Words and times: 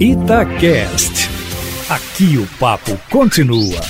Itacast. 0.00 1.28
Aqui 1.88 2.38
o 2.38 2.46
papo 2.60 2.96
continua. 3.10 3.80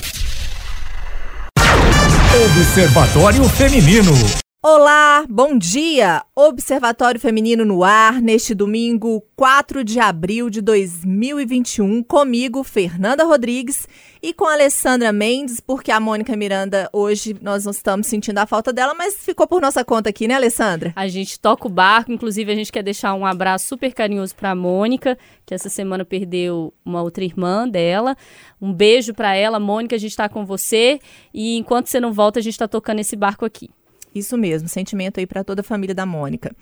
Observatório 2.46 3.44
Feminino. 3.50 4.47
Olá, 4.70 5.24
bom 5.30 5.56
dia! 5.56 6.22
Observatório 6.36 7.18
Feminino 7.18 7.64
no 7.64 7.82
ar, 7.82 8.20
neste 8.20 8.54
domingo 8.54 9.24
4 9.34 9.82
de 9.82 9.98
abril 9.98 10.50
de 10.50 10.60
2021, 10.60 12.02
comigo, 12.02 12.62
Fernanda 12.62 13.24
Rodrigues, 13.24 13.88
e 14.22 14.34
com 14.34 14.44
Alessandra 14.44 15.10
Mendes, 15.10 15.58
porque 15.58 15.90
a 15.90 15.98
Mônica 15.98 16.36
Miranda 16.36 16.86
hoje 16.92 17.34
nós 17.40 17.64
não 17.64 17.72
estamos 17.72 18.08
sentindo 18.08 18.36
a 18.36 18.46
falta 18.46 18.70
dela, 18.70 18.92
mas 18.92 19.14
ficou 19.14 19.46
por 19.46 19.62
nossa 19.62 19.82
conta 19.82 20.10
aqui, 20.10 20.28
né, 20.28 20.34
Alessandra? 20.34 20.92
A 20.94 21.08
gente 21.08 21.40
toca 21.40 21.66
o 21.66 21.70
barco, 21.70 22.12
inclusive 22.12 22.52
a 22.52 22.54
gente 22.54 22.70
quer 22.70 22.82
deixar 22.82 23.14
um 23.14 23.24
abraço 23.24 23.68
super 23.68 23.94
carinhoso 23.94 24.36
para 24.36 24.50
a 24.50 24.54
Mônica, 24.54 25.16
que 25.46 25.54
essa 25.54 25.70
semana 25.70 26.04
perdeu 26.04 26.74
uma 26.84 27.00
outra 27.00 27.24
irmã 27.24 27.66
dela. 27.66 28.14
Um 28.60 28.70
beijo 28.70 29.14
para 29.14 29.34
ela, 29.34 29.58
Mônica, 29.58 29.96
a 29.96 29.98
gente 29.98 30.10
está 30.10 30.28
com 30.28 30.44
você 30.44 31.00
e 31.32 31.56
enquanto 31.56 31.86
você 31.86 31.98
não 31.98 32.12
volta, 32.12 32.38
a 32.38 32.42
gente 32.42 32.52
está 32.52 32.68
tocando 32.68 32.98
esse 32.98 33.16
barco 33.16 33.46
aqui. 33.46 33.70
Isso 34.18 34.36
mesmo, 34.36 34.68
sentimento 34.68 35.20
aí 35.20 35.26
para 35.26 35.44
toda 35.44 35.60
a 35.60 35.64
família 35.64 35.94
da 35.94 36.04
Mônica. 36.04 36.54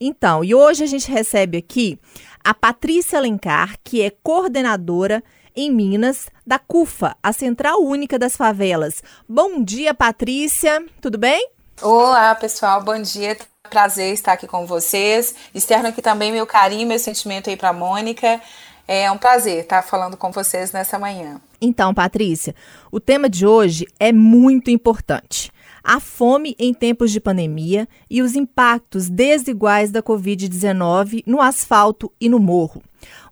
Então, 0.00 0.44
e 0.44 0.54
hoje 0.54 0.84
a 0.84 0.86
gente 0.86 1.10
recebe 1.10 1.58
aqui 1.58 1.98
a 2.44 2.54
Patrícia 2.54 3.18
Alencar, 3.18 3.76
que 3.82 4.02
é 4.02 4.10
coordenadora 4.22 5.22
em 5.56 5.70
Minas 5.70 6.28
da 6.46 6.58
CUFA, 6.58 7.16
a 7.22 7.32
Central 7.32 7.82
Única 7.82 8.18
das 8.18 8.36
Favelas. 8.36 9.02
Bom 9.28 9.62
dia, 9.62 9.92
Patrícia. 9.92 10.84
Tudo 11.00 11.18
bem? 11.18 11.50
Olá, 11.82 12.34
pessoal. 12.34 12.82
Bom 12.82 13.00
dia. 13.00 13.36
Prazer 13.68 14.12
estar 14.12 14.32
aqui 14.32 14.46
com 14.46 14.66
vocês. 14.66 15.34
Externo 15.54 15.88
aqui 15.88 16.00
também 16.00 16.30
meu 16.32 16.46
carinho, 16.46 16.86
meu 16.86 16.98
sentimento 16.98 17.50
aí 17.50 17.56
para 17.56 17.72
Mônica. 17.72 18.40
É 18.86 19.10
um 19.10 19.18
prazer 19.18 19.64
estar 19.64 19.82
falando 19.82 20.16
com 20.16 20.30
vocês 20.30 20.72
nessa 20.72 20.98
manhã. 20.98 21.40
Então, 21.60 21.92
Patrícia, 21.92 22.54
o 22.90 22.98
tema 22.98 23.28
de 23.28 23.46
hoje 23.46 23.86
é 24.00 24.12
muito 24.12 24.70
importante 24.70 25.52
a 25.88 25.98
fome 26.00 26.54
em 26.58 26.74
tempos 26.74 27.10
de 27.10 27.18
pandemia 27.18 27.88
e 28.10 28.20
os 28.20 28.36
impactos 28.36 29.08
desiguais 29.08 29.90
da 29.90 30.02
Covid-19 30.02 31.22
no 31.26 31.40
asfalto 31.40 32.12
e 32.20 32.28
no 32.28 32.38
morro. 32.38 32.82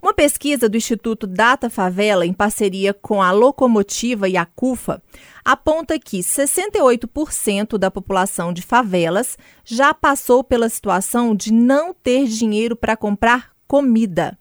Uma 0.00 0.14
pesquisa 0.14 0.66
do 0.66 0.78
Instituto 0.78 1.26
Data 1.26 1.68
Favela, 1.68 2.24
em 2.24 2.32
parceria 2.32 2.94
com 2.94 3.20
a 3.20 3.30
Locomotiva 3.30 4.26
e 4.26 4.38
a 4.38 4.46
CUFA, 4.46 5.02
aponta 5.44 5.98
que 5.98 6.20
68% 6.20 7.76
da 7.76 7.90
população 7.90 8.54
de 8.54 8.62
favelas 8.62 9.36
já 9.62 9.92
passou 9.92 10.42
pela 10.42 10.70
situação 10.70 11.36
de 11.36 11.52
não 11.52 11.92
ter 11.92 12.24
dinheiro 12.24 12.74
para 12.74 12.96
comprar 12.96 13.50
comida. 13.68 14.38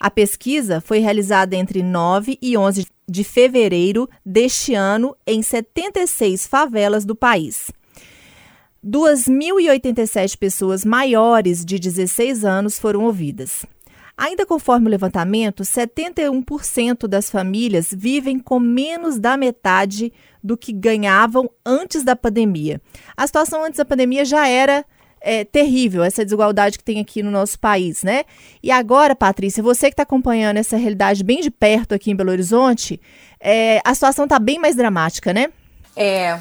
A 0.00 0.10
pesquisa 0.10 0.80
foi 0.80 1.00
realizada 1.00 1.54
entre 1.54 1.82
9 1.82 2.38
e 2.40 2.56
11 2.56 2.86
de 3.08 3.24
fevereiro 3.24 4.08
deste 4.24 4.74
ano 4.74 5.16
em 5.26 5.42
76 5.42 6.46
favelas 6.46 7.04
do 7.04 7.14
país. 7.14 7.70
2.087 8.84 10.36
pessoas 10.36 10.84
maiores 10.84 11.64
de 11.64 11.78
16 11.78 12.44
anos 12.44 12.78
foram 12.78 13.04
ouvidas. 13.04 13.64
Ainda 14.16 14.44
conforme 14.44 14.88
o 14.88 14.90
levantamento, 14.90 15.62
71% 15.62 17.06
das 17.06 17.30
famílias 17.30 17.94
vivem 17.96 18.38
com 18.38 18.58
menos 18.58 19.16
da 19.16 19.36
metade 19.36 20.12
do 20.42 20.56
que 20.56 20.72
ganhavam 20.72 21.48
antes 21.64 22.02
da 22.02 22.16
pandemia. 22.16 22.80
A 23.16 23.26
situação 23.26 23.64
antes 23.64 23.78
da 23.78 23.84
pandemia 23.84 24.24
já 24.24 24.48
era 24.48 24.84
é, 25.20 25.44
terrível, 25.44 26.02
essa 26.02 26.24
desigualdade 26.24 26.78
que 26.78 26.84
tem 26.84 27.00
aqui 27.00 27.22
no 27.22 27.30
nosso 27.30 27.58
país, 27.58 28.02
né? 28.02 28.24
E 28.62 28.70
agora, 28.70 29.14
Patrícia, 29.14 29.62
você 29.62 29.86
que 29.86 29.94
está 29.94 30.02
acompanhando 30.02 30.58
essa 30.58 30.76
realidade 30.76 31.24
bem 31.24 31.40
de 31.40 31.50
perto 31.50 31.94
aqui 31.94 32.10
em 32.10 32.16
Belo 32.16 32.30
Horizonte, 32.30 33.00
é, 33.40 33.80
a 33.84 33.94
situação 33.94 34.24
está 34.24 34.38
bem 34.38 34.58
mais 34.58 34.76
dramática, 34.76 35.32
né? 35.32 35.48
É, 35.96 36.38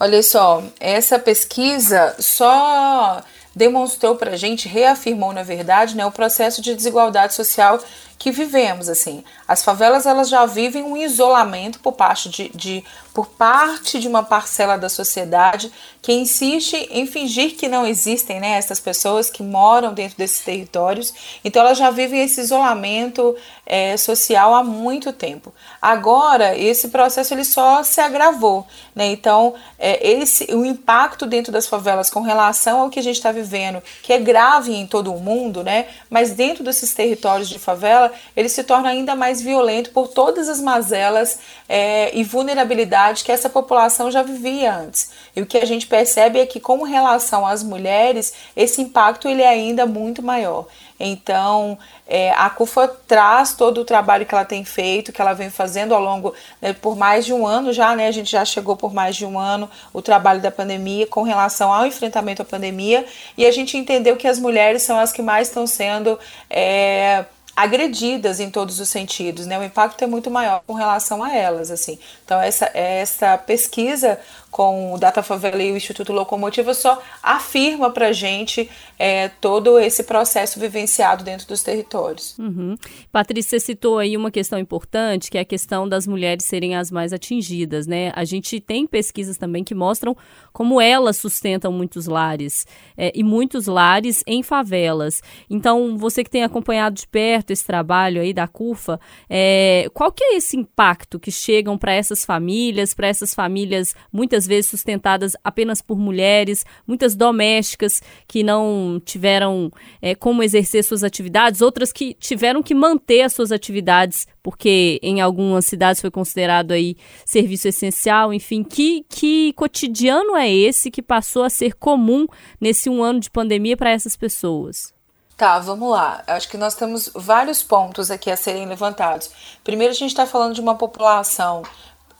olha 0.00 0.22
só, 0.22 0.62
essa 0.80 1.18
pesquisa 1.18 2.14
só 2.18 3.22
demonstrou 3.54 4.16
para 4.16 4.32
a 4.32 4.36
gente, 4.36 4.68
reafirmou 4.68 5.32
na 5.32 5.42
verdade, 5.42 5.96
né, 5.96 6.04
o 6.04 6.10
processo 6.10 6.60
de 6.60 6.74
desigualdade 6.74 7.34
social 7.34 7.78
que 8.18 8.30
vivemos 8.30 8.88
assim. 8.88 9.22
As 9.46 9.62
favelas 9.62 10.06
elas 10.06 10.28
já 10.28 10.44
vivem 10.46 10.82
um 10.82 10.96
isolamento 10.96 11.78
por 11.80 11.92
parte 11.92 12.28
de, 12.28 12.48
de, 12.54 12.84
por 13.14 13.28
parte 13.28 14.00
de 14.00 14.08
uma 14.08 14.24
parcela 14.24 14.76
da 14.76 14.88
sociedade 14.88 15.72
que 16.02 16.12
insiste 16.12 16.74
em 16.90 17.06
fingir 17.06 17.56
que 17.56 17.68
não 17.68 17.86
existem, 17.86 18.40
né, 18.40 18.58
essas 18.58 18.80
pessoas 18.80 19.30
que 19.30 19.42
moram 19.42 19.94
dentro 19.94 20.18
desses 20.18 20.40
territórios. 20.40 21.14
Então 21.44 21.62
elas 21.62 21.78
já 21.78 21.90
vivem 21.90 22.22
esse 22.22 22.40
isolamento 22.40 23.36
é, 23.64 23.96
social 23.96 24.52
há 24.54 24.64
muito 24.64 25.12
tempo. 25.12 25.54
Agora 25.80 26.58
esse 26.58 26.88
processo 26.88 27.32
ele 27.32 27.44
só 27.44 27.82
se 27.84 28.00
agravou, 28.00 28.66
né? 28.94 29.06
Então 29.06 29.54
é, 29.78 30.06
esse 30.06 30.52
o 30.52 30.64
impacto 30.64 31.24
dentro 31.24 31.52
das 31.52 31.66
favelas 31.66 32.10
com 32.10 32.20
relação 32.20 32.80
ao 32.80 32.90
que 32.90 32.98
a 32.98 33.02
gente 33.02 33.16
está 33.16 33.30
vivendo, 33.30 33.82
que 34.02 34.12
é 34.12 34.18
grave 34.18 34.74
em 34.74 34.86
todo 34.86 35.14
o 35.14 35.20
mundo, 35.20 35.62
né? 35.62 35.86
Mas 36.10 36.32
dentro 36.32 36.64
desses 36.64 36.92
territórios 36.92 37.48
de 37.48 37.58
favela 37.58 38.12
ele 38.36 38.48
se 38.48 38.64
torna 38.64 38.88
ainda 38.88 39.14
mais 39.14 39.40
violento 39.40 39.90
por 39.90 40.08
todas 40.08 40.48
as 40.48 40.60
mazelas 40.60 41.38
é, 41.68 42.16
e 42.16 42.22
vulnerabilidade 42.22 43.24
que 43.24 43.32
essa 43.32 43.48
população 43.48 44.10
já 44.10 44.22
vivia 44.22 44.74
antes. 44.74 45.10
E 45.34 45.40
o 45.40 45.46
que 45.46 45.58
a 45.58 45.64
gente 45.64 45.86
percebe 45.86 46.38
é 46.38 46.46
que, 46.46 46.60
com 46.60 46.82
relação 46.82 47.46
às 47.46 47.62
mulheres, 47.62 48.32
esse 48.56 48.82
impacto 48.82 49.28
ele 49.28 49.42
é 49.42 49.48
ainda 49.48 49.86
muito 49.86 50.22
maior. 50.22 50.66
Então, 50.98 51.76
é, 52.06 52.30
a 52.32 52.48
CUFA 52.48 52.86
traz 53.06 53.54
todo 53.54 53.80
o 53.80 53.84
trabalho 53.84 54.24
que 54.24 54.34
ela 54.34 54.44
tem 54.44 54.64
feito, 54.64 55.12
que 55.12 55.20
ela 55.20 55.32
vem 55.32 55.50
fazendo 55.50 55.94
ao 55.94 56.00
longo, 56.00 56.34
né, 56.62 56.72
por 56.72 56.96
mais 56.96 57.24
de 57.24 57.32
um 57.32 57.46
ano 57.46 57.72
já, 57.72 57.96
né? 57.96 58.06
A 58.06 58.12
gente 58.12 58.30
já 58.30 58.44
chegou 58.44 58.76
por 58.76 58.94
mais 58.94 59.16
de 59.16 59.26
um 59.26 59.38
ano 59.38 59.68
o 59.92 60.00
trabalho 60.00 60.40
da 60.40 60.50
pandemia 60.50 61.06
com 61.06 61.22
relação 61.22 61.72
ao 61.72 61.86
enfrentamento 61.86 62.42
à 62.42 62.44
pandemia, 62.44 63.04
e 63.36 63.44
a 63.44 63.50
gente 63.50 63.76
entendeu 63.76 64.16
que 64.16 64.28
as 64.28 64.38
mulheres 64.38 64.82
são 64.82 64.98
as 64.98 65.12
que 65.12 65.22
mais 65.22 65.48
estão 65.48 65.66
sendo. 65.66 66.18
É, 66.48 67.24
agredidas 67.56 68.40
em 68.40 68.50
todos 68.50 68.80
os 68.80 68.88
sentidos, 68.88 69.46
né? 69.46 69.58
O 69.58 69.64
impacto 69.64 70.02
é 70.02 70.06
muito 70.06 70.30
maior 70.30 70.62
com 70.66 70.74
relação 70.74 71.22
a 71.22 71.34
elas, 71.34 71.70
assim. 71.70 71.98
Então 72.24 72.40
essa 72.40 72.70
essa 72.74 73.38
pesquisa 73.38 74.18
com 74.54 74.94
o 74.94 74.98
Data 74.98 75.20
Favela 75.20 75.60
e 75.60 75.72
o 75.72 75.76
Instituto 75.76 76.12
Locomotiva 76.12 76.72
só 76.74 77.02
afirma 77.20 77.90
para 77.90 78.12
gente 78.12 78.70
é, 78.96 79.26
todo 79.26 79.80
esse 79.80 80.04
processo 80.04 80.60
vivenciado 80.60 81.24
dentro 81.24 81.48
dos 81.48 81.60
territórios. 81.60 82.38
Uhum. 82.38 82.76
Patrícia, 83.10 83.58
você 83.58 83.66
citou 83.66 83.98
aí 83.98 84.16
uma 84.16 84.30
questão 84.30 84.56
importante, 84.56 85.28
que 85.28 85.38
é 85.38 85.40
a 85.40 85.44
questão 85.44 85.88
das 85.88 86.06
mulheres 86.06 86.44
serem 86.44 86.76
as 86.76 86.88
mais 86.92 87.12
atingidas, 87.12 87.88
né? 87.88 88.12
A 88.14 88.24
gente 88.24 88.60
tem 88.60 88.86
pesquisas 88.86 89.36
também 89.36 89.64
que 89.64 89.74
mostram 89.74 90.16
como 90.52 90.80
elas 90.80 91.16
sustentam 91.16 91.72
muitos 91.72 92.06
lares, 92.06 92.64
é, 92.96 93.10
e 93.12 93.24
muitos 93.24 93.66
lares 93.66 94.22
em 94.24 94.40
favelas. 94.40 95.20
Então, 95.50 95.98
você 95.98 96.22
que 96.22 96.30
tem 96.30 96.44
acompanhado 96.44 96.94
de 96.94 97.08
perto 97.08 97.50
esse 97.50 97.64
trabalho 97.64 98.20
aí 98.20 98.32
da 98.32 98.46
CUFA, 98.46 99.00
é, 99.28 99.90
qual 99.92 100.12
que 100.12 100.22
é 100.22 100.36
esse 100.36 100.56
impacto 100.56 101.18
que 101.18 101.32
chegam 101.32 101.76
para 101.76 101.92
essas 101.92 102.24
famílias, 102.24 102.94
para 102.94 103.08
essas 103.08 103.34
famílias 103.34 103.96
muitas 104.12 104.43
muitas 104.44 104.46
vezes 104.46 104.70
sustentadas 104.70 105.36
apenas 105.42 105.80
por 105.80 105.98
mulheres, 105.98 106.64
muitas 106.86 107.14
domésticas 107.14 108.02
que 108.26 108.42
não 108.42 109.00
tiveram 109.04 109.70
é, 110.00 110.14
como 110.14 110.42
exercer 110.42 110.84
suas 110.84 111.02
atividades, 111.02 111.60
outras 111.60 111.92
que 111.92 112.14
tiveram 112.14 112.62
que 112.62 112.74
manter 112.74 113.22
as 113.22 113.32
suas 113.32 113.50
atividades, 113.50 114.26
porque 114.42 114.98
em 115.02 115.20
algumas 115.20 115.66
cidades 115.66 116.00
foi 116.00 116.10
considerado 116.10 116.72
aí 116.72 116.96
serviço 117.24 117.68
essencial, 117.68 118.32
enfim, 118.32 118.62
que, 118.62 119.04
que 119.08 119.52
cotidiano 119.54 120.36
é 120.36 120.50
esse 120.50 120.90
que 120.90 121.02
passou 121.02 121.42
a 121.42 121.50
ser 121.50 121.74
comum 121.74 122.26
nesse 122.60 122.88
um 122.88 123.02
ano 123.02 123.20
de 123.20 123.30
pandemia 123.30 123.76
para 123.76 123.90
essas 123.90 124.16
pessoas? 124.16 124.92
Tá, 125.36 125.58
vamos 125.58 125.90
lá. 125.90 126.22
Acho 126.28 126.48
que 126.48 126.56
nós 126.56 126.76
temos 126.76 127.10
vários 127.12 127.60
pontos 127.60 128.08
aqui 128.08 128.30
a 128.30 128.36
serem 128.36 128.66
levantados. 128.66 129.30
Primeiro, 129.64 129.90
a 129.90 129.96
gente 129.96 130.10
está 130.10 130.26
falando 130.26 130.54
de 130.54 130.60
uma 130.60 130.76
população 130.76 131.64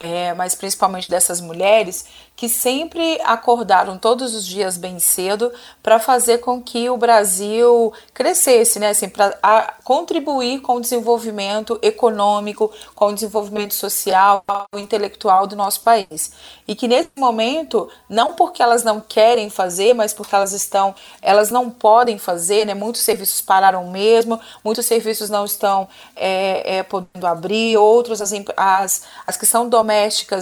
é, 0.00 0.34
mas 0.34 0.54
principalmente 0.54 1.08
dessas 1.08 1.40
mulheres, 1.40 2.04
que 2.36 2.48
sempre 2.48 3.20
acordaram 3.24 3.96
todos 3.96 4.34
os 4.34 4.44
dias 4.44 4.76
bem 4.76 4.98
cedo 4.98 5.52
para 5.82 6.00
fazer 6.00 6.38
com 6.38 6.60
que 6.60 6.90
o 6.90 6.96
Brasil 6.96 7.92
crescesse, 8.12 8.80
né? 8.80 8.88
Assim, 8.90 9.08
para 9.08 9.74
contribuir 9.84 10.60
com 10.60 10.76
o 10.76 10.80
desenvolvimento 10.80 11.78
econômico, 11.80 12.72
com 12.94 13.06
o 13.06 13.14
desenvolvimento 13.14 13.74
social, 13.74 14.44
intelectual 14.76 15.46
do 15.46 15.54
nosso 15.54 15.82
país. 15.82 16.32
E 16.66 16.74
que 16.74 16.88
nesse 16.88 17.10
momento, 17.16 17.88
não 18.08 18.34
porque 18.34 18.62
elas 18.62 18.82
não 18.82 19.00
querem 19.00 19.48
fazer, 19.48 19.94
mas 19.94 20.12
porque 20.12 20.34
elas 20.34 20.52
estão, 20.52 20.92
elas 21.22 21.50
não 21.50 21.70
podem 21.70 22.18
fazer, 22.18 22.66
né? 22.66 22.74
Muitos 22.74 23.02
serviços 23.02 23.40
pararam 23.40 23.86
mesmo, 23.90 24.40
muitos 24.64 24.86
serviços 24.86 25.30
não 25.30 25.44
estão 25.44 25.88
é, 26.16 26.78
é, 26.78 26.82
podendo 26.82 27.26
abrir, 27.26 27.76
outros 27.76 28.20
as, 28.20 28.32
as, 28.56 29.02
as 29.24 29.36
que 29.36 29.46
são 29.46 29.68
domésticas, 29.68 29.83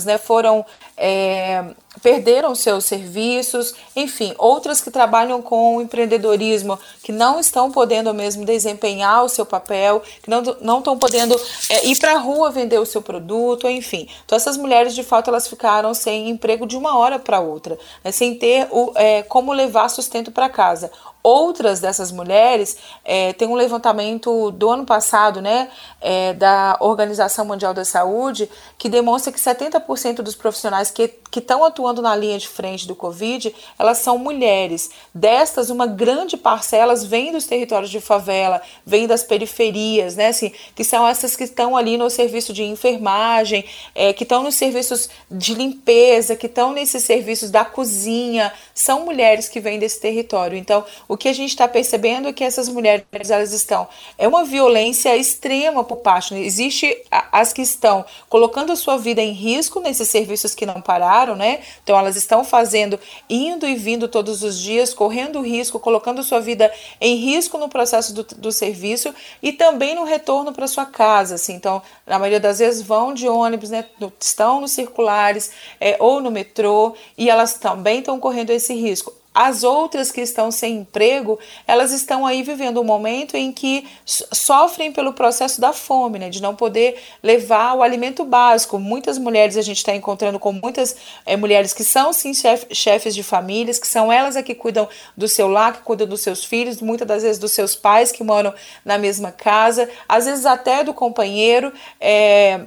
né? 0.05 0.19
Foram 0.19 0.65
é, 0.97 1.65
perderam 2.00 2.55
seus 2.55 2.85
serviços, 2.85 3.75
enfim, 3.94 4.35
outras 4.39 4.81
que 4.81 4.91
trabalham 4.91 5.43
com 5.43 5.81
empreendedorismo, 5.81 6.79
que 7.03 7.12
não 7.12 7.39
estão 7.39 7.71
podendo 7.71 8.15
mesmo 8.15 8.44
desempenhar 8.44 9.25
o 9.25 9.29
seu 9.29 9.44
papel, 9.44 10.03
que 10.23 10.31
não, 10.31 10.43
não 10.61 10.79
estão 10.79 10.99
podendo 10.99 11.39
é, 11.69 11.87
ir 11.87 11.99
para 11.99 12.15
a 12.15 12.19
rua 12.19 12.50
vender 12.50 12.79
o 12.79 12.87
seu 12.87 13.03
produto, 13.03 13.69
enfim. 13.69 14.09
Então, 14.25 14.37
essas 14.37 14.56
mulheres, 14.56 14.94
de 14.94 15.03
fato, 15.03 15.29
elas 15.29 15.47
ficaram 15.47 15.93
sem 15.93 16.31
emprego 16.31 16.67
de 16.67 16.77
uma 16.77 16.97
hora 16.97 17.19
para 17.19 17.41
outra, 17.41 17.79
né, 18.03 18.11
sem 18.11 18.35
ter 18.35 18.69
o, 18.71 18.93
é, 18.95 19.23
como 19.23 19.53
levar 19.53 19.88
sustento 19.88 20.31
para 20.31 20.49
casa. 20.49 20.91
Outras 21.23 21.79
dessas 21.79 22.11
mulheres 22.11 22.77
é, 23.05 23.33
tem 23.35 23.47
um 23.47 23.55
levantamento 23.55 24.50
do 24.50 24.69
ano 24.71 24.85
passado, 24.85 25.41
né, 25.41 25.69
é, 26.00 26.33
da 26.33 26.77
Organização 26.81 27.45
Mundial 27.45 27.73
da 27.73 27.85
Saúde, 27.85 28.50
que 28.77 28.88
demonstra 28.88 29.33
que 29.33 29.38
70% 29.38 30.17
dos 30.17 30.35
profissionais 30.35 30.91
que 30.91 31.22
estão 31.38 31.64
atuando 31.64 32.02
na 32.02 32.14
linha 32.14 32.38
de 32.38 32.49
frente 32.49 32.87
do 32.87 32.94
Covid, 32.94 33.55
elas 33.79 33.99
são 33.99 34.19
mulheres. 34.19 34.90
Destas, 35.14 35.70
uma 35.70 35.87
grande 35.87 36.37
parcela 36.37 36.94
vem 36.96 37.32
dos 37.32 37.46
territórios 37.46 37.90
de 37.90 38.00
favela, 38.00 38.61
vem 38.84 39.06
das 39.06 39.23
periferias, 39.23 40.17
né, 40.17 40.29
assim, 40.29 40.52
que 40.75 40.84
são 40.84 41.06
essas 41.06 41.37
que 41.37 41.44
estão 41.44 41.76
ali 41.76 41.96
no 41.96 42.11
serviço 42.11 42.52
de 42.52 42.62
enfermagem, 42.62 43.64
é, 43.94 44.12
que 44.12 44.23
estão 44.23 44.43
nos 44.43 44.55
serviços 44.55 45.08
de 45.31 45.55
limpeza, 45.55 46.37
que 46.37 46.46
estão 46.46 46.73
nesses 46.73 47.05
serviços 47.05 47.50
da 47.50 47.64
cozinha, 47.64 48.52
são 48.75 49.05
mulheres 49.05 49.49
que 49.49 49.61
vêm 49.61 49.79
desse 49.79 50.01
território. 50.01 50.57
Então, 50.57 50.85
o 51.09 51.17
que 51.17 51.29
a 51.29 51.33
gente 51.33 51.51
está 51.51 51.69
percebendo 51.69 52.29
é 52.29 52.33
que 52.33 52.45
essas 52.45 52.69
mulheres 52.69 53.05
elas 53.31 53.53
estão 53.53 53.89
é 54.17 54.27
uma 54.27 54.45
violência 54.45 55.17
extrema 55.17 55.85
por 55.85 55.99
parte. 55.99 56.35
Né? 56.35 56.41
Existe 56.41 56.97
as 57.11 57.53
que 57.53 57.63
estão 57.63 58.05
colocando 58.29 58.73
a 58.73 58.77
sua 58.77 58.97
vida 58.97 59.21
em 59.21 59.33
risco 59.33 59.81
nesses 59.81 60.09
serviços 60.09 60.55
que 60.55 60.67
não 60.67 60.81
pararam, 60.81 61.35
né? 61.35 61.61
Então 61.83 61.99
elas 61.99 62.17
estão 62.17 62.45
fazendo, 62.45 62.99
indo 63.29 63.67
e 63.67 63.75
vindo 63.75 64.09
todos 64.09 64.43
os 64.43 64.59
dias, 64.59 64.95
correndo 64.95 65.41
risco, 65.41 65.79
colocando 65.79 66.23
sua 66.23 66.41
vida 66.41 66.73
em 67.01 67.17
risco 67.17 67.59
no 67.59 67.69
processo 67.69 68.15
do, 68.15 68.23
do 68.23 68.53
serviço 68.53 69.15
e 69.43 69.53
também 69.53 69.95
no 69.95 70.05
retorno 70.05 70.53
para 70.53 70.67
sua 70.67 70.87
casa. 70.87 71.35
Assim. 71.35 71.55
Então, 71.55 71.83
na 72.07 72.19
maioria 72.19 72.41
das 72.41 72.59
vezes 72.59 72.83
vão 72.83 73.13
de 73.13 73.29
ônibus, 73.29 73.71
né? 73.71 73.85
estão 74.21 74.61
nos 74.61 74.73
circulares 74.73 75.51
é, 75.81 75.97
ou 75.99 76.21
no 76.21 76.31
metrô 76.31 76.95
e 77.17 77.29
elas 77.29 77.55
também 77.55 77.99
estão 77.99 78.19
correndo 78.19 78.51
esse 78.51 78.62
risco. 78.70 79.12
As 79.35 79.64
outras 79.64 80.12
que 80.12 80.20
estão 80.20 80.50
sem 80.50 80.76
emprego, 80.76 81.38
elas 81.67 81.91
estão 81.91 82.26
aí 82.26 82.43
vivendo 82.43 82.79
um 82.82 82.85
momento 82.85 83.35
em 83.35 83.50
que 83.50 83.88
sofrem 84.05 84.93
pelo 84.93 85.14
processo 85.14 85.59
da 85.59 85.73
fome, 85.73 86.19
né, 86.19 86.29
de 86.29 86.43
não 86.43 86.55
poder 86.55 86.97
levar 87.23 87.75
o 87.75 87.82
alimento 87.82 88.26
básico. 88.26 88.79
Muitas 88.79 89.17
mulheres 89.17 89.56
a 89.56 89.62
gente 89.62 89.79
está 89.79 89.94
encontrando 89.94 90.38
com 90.38 90.53
muitas 90.53 90.94
é, 91.25 91.35
mulheres 91.35 91.73
que 91.73 91.82
são 91.82 92.12
sim 92.12 92.35
chef, 92.35 92.67
chefes 92.75 93.14
de 93.14 93.23
famílias, 93.23 93.79
que 93.79 93.87
são 93.87 94.12
elas 94.12 94.37
que 94.43 94.55
cuidam 94.55 94.87
do 95.17 95.26
seu 95.26 95.49
lar, 95.49 95.73
que 95.73 95.82
cuidam 95.82 96.06
dos 96.06 96.20
seus 96.20 96.44
filhos, 96.44 96.82
muitas 96.82 97.09
das 97.09 97.23
vezes 97.23 97.38
dos 97.38 97.53
seus 97.53 97.75
pais 97.75 98.12
que 98.12 98.23
moram 98.23 98.53
na 98.85 98.99
mesma 98.99 99.32
casa, 99.32 99.88
às 100.06 100.26
vezes 100.26 100.44
até 100.44 100.85
do 100.85 100.93
companheiro. 100.93 101.73
É, 101.99 102.67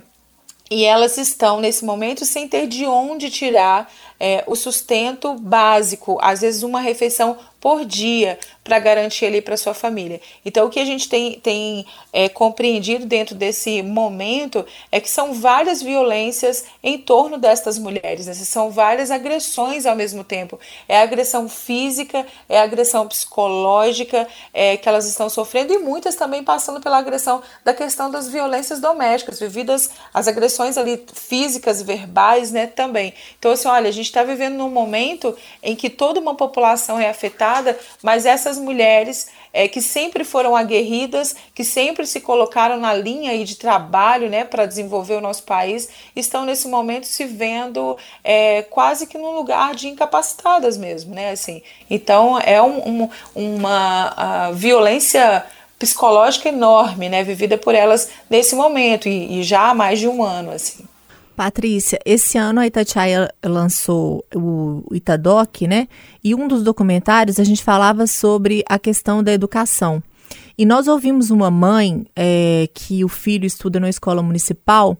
e 0.70 0.84
elas 0.84 1.18
estão 1.18 1.62
nesse 1.62 1.86
momento 1.86 2.26
sem 2.26 2.48
ter 2.48 2.66
de 2.66 2.88
onde 2.88 3.30
tirar 3.30 3.88
é, 4.20 4.44
o 4.48 4.56
sustento 4.56 5.34
básico, 5.36 6.18
às 6.22 6.42
vezes 6.42 6.64
uma 6.64 6.80
refeição 6.80 7.38
por 7.66 7.84
dia 7.84 8.38
para 8.64 8.78
garantir 8.78 9.26
ali 9.26 9.42
para 9.42 9.58
sua 9.58 9.74
família. 9.74 10.22
Então, 10.46 10.68
o 10.68 10.70
que 10.70 10.80
a 10.80 10.86
gente 10.86 11.10
tem, 11.10 11.40
tem 11.40 11.84
é, 12.14 12.30
compreendido 12.30 13.08
dentro 13.08 13.34
desse 13.34 13.82
momento 13.82 14.64
é 14.92 15.00
que 15.00 15.10
são 15.10 15.34
várias 15.34 15.82
violências 15.82 16.66
em 16.84 16.96
torno 17.00 17.40
destas 17.40 17.80
mulheres, 17.80 18.28
né? 18.28 18.36
são 18.36 18.70
várias 18.70 19.10
agressões 19.10 19.88
ao 19.88 19.96
mesmo 19.96 20.24
tempo. 20.24 20.60
É 20.88 21.02
agressão 21.02 21.50
física, 21.50 22.24
é 22.48 22.60
agressão 22.60 23.08
psicológica 23.08 24.28
é, 24.54 24.78
que 24.78 24.88
elas 24.88 25.08
estão 25.08 25.28
sofrendo 25.28 25.74
e 25.74 25.80
muitas 25.80 26.16
também 26.16 26.44
passando 26.44 26.80
pela 26.80 27.00
agressão 27.00 27.42
da 27.64 27.74
questão 27.74 28.12
das 28.12 28.28
violências 28.28 28.80
domésticas, 28.80 29.40
vividas 29.40 29.90
as 30.14 30.28
agressões 30.28 30.78
ali 30.78 31.04
físicas, 31.14 31.82
verbais, 31.82 32.52
né, 32.52 32.68
também. 32.68 33.12
Então, 33.40 33.52
assim, 33.52 33.68
olha, 33.68 33.90
a 33.90 33.92
gente 33.92 34.05
está 34.06 34.24
vivendo 34.24 34.56
num 34.56 34.70
momento 34.70 35.36
em 35.62 35.76
que 35.76 35.90
toda 35.90 36.20
uma 36.20 36.36
população 36.36 37.00
é 37.00 37.10
afetada 37.10 37.78
mas 38.02 38.26
essas 38.26 38.58
mulheres 38.58 39.28
é, 39.54 39.68
que 39.68 39.82
sempre 39.82 40.24
foram 40.24 40.56
aguerridas, 40.56 41.36
que 41.54 41.64
sempre 41.64 42.06
se 42.06 42.20
colocaram 42.20 42.78
na 42.78 42.94
linha 42.94 43.32
aí 43.32 43.46
de 43.46 43.56
trabalho 43.56 44.30
né, 44.30 44.44
para 44.44 44.66
desenvolver 44.66 45.16
o 45.16 45.22
nosso 45.22 45.44
país, 45.44 45.90
estão 46.16 46.46
nesse 46.46 46.68
momento 46.68 47.06
se 47.06 47.24
vendo 47.24 47.98
é, 48.24 48.64
quase 48.64 49.08
que 49.08 49.18
num 49.18 49.32
lugar 49.32 49.74
de 49.74 49.88
incapacitadas 49.88 50.78
mesmo. 50.78 51.16
Né, 51.16 51.32
assim. 51.32 51.62
Então 51.90 52.38
é 52.40 52.62
um, 52.62 53.04
um, 53.04 53.10
uma 53.34 54.52
violência 54.54 55.46
psicológica 55.80 56.50
enorme, 56.50 57.10
né, 57.10 57.24
vivida 57.24 57.58
por 57.58 57.76
elas 57.76 58.10
nesse 58.30 58.56
momento 58.56 59.08
e, 59.08 59.40
e 59.40 59.44
já 59.44 59.70
há 59.70 59.74
mais 59.74 60.00
de 60.00 60.08
um 60.08 60.24
ano. 60.24 60.52
assim. 60.52 60.86
Patrícia, 61.36 62.00
esse 62.06 62.38
ano 62.38 62.60
a 62.60 62.68
Itatiaia 62.68 63.30
lançou 63.44 64.26
o 64.34 64.84
Itadoc, 64.94 65.62
né? 65.68 65.88
E 66.24 66.34
um 66.34 66.48
dos 66.48 66.64
documentários 66.64 67.40
a 67.40 67.44
gente 67.44 67.64
falava 67.64 68.08
sobre 68.08 68.64
a 68.68 68.80
questão 68.80 69.22
da 69.22 69.34
educação. 69.34 70.02
E 70.58 70.66
nós 70.66 70.88
ouvimos 70.88 71.30
uma 71.32 71.52
mãe 71.52 72.06
é, 72.16 72.70
que 72.74 73.04
o 73.04 73.10
filho 73.10 73.46
estuda 73.46 73.80
na 73.80 73.90
escola 73.90 74.24
municipal 74.24 74.98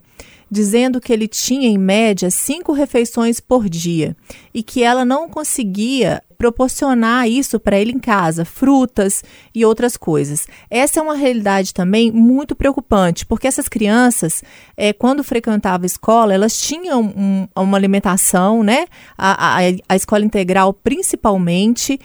dizendo 0.50 1.00
que 1.00 1.12
ele 1.12 1.26
tinha, 1.26 1.68
em 1.68 1.78
média, 1.78 2.30
cinco 2.30 2.72
refeições 2.72 3.40
por 3.40 3.68
dia 3.68 4.16
e 4.54 4.62
que 4.62 4.82
ela 4.82 5.04
não 5.04 5.28
conseguia 5.28 6.22
proporcionar 6.36 7.28
isso 7.28 7.58
para 7.58 7.78
ele 7.78 7.92
em 7.92 7.98
casa, 7.98 8.44
frutas 8.44 9.22
e 9.54 9.64
outras 9.64 9.96
coisas. 9.96 10.46
Essa 10.70 11.00
é 11.00 11.02
uma 11.02 11.14
realidade 11.14 11.72
também 11.72 12.10
muito 12.10 12.54
preocupante, 12.54 13.26
porque 13.26 13.46
essas 13.46 13.68
crianças, 13.68 14.42
é, 14.76 14.92
quando 14.92 15.24
frequentavam 15.24 15.84
a 15.84 15.86
escola, 15.86 16.34
elas 16.34 16.58
tinham 16.58 17.02
um, 17.02 17.48
uma 17.56 17.76
alimentação, 17.76 18.62
né? 18.62 18.86
A, 19.16 19.58
a, 19.58 19.60
a 19.88 19.96
escola 19.96 20.24
integral 20.24 20.72
principalmente. 20.72 21.98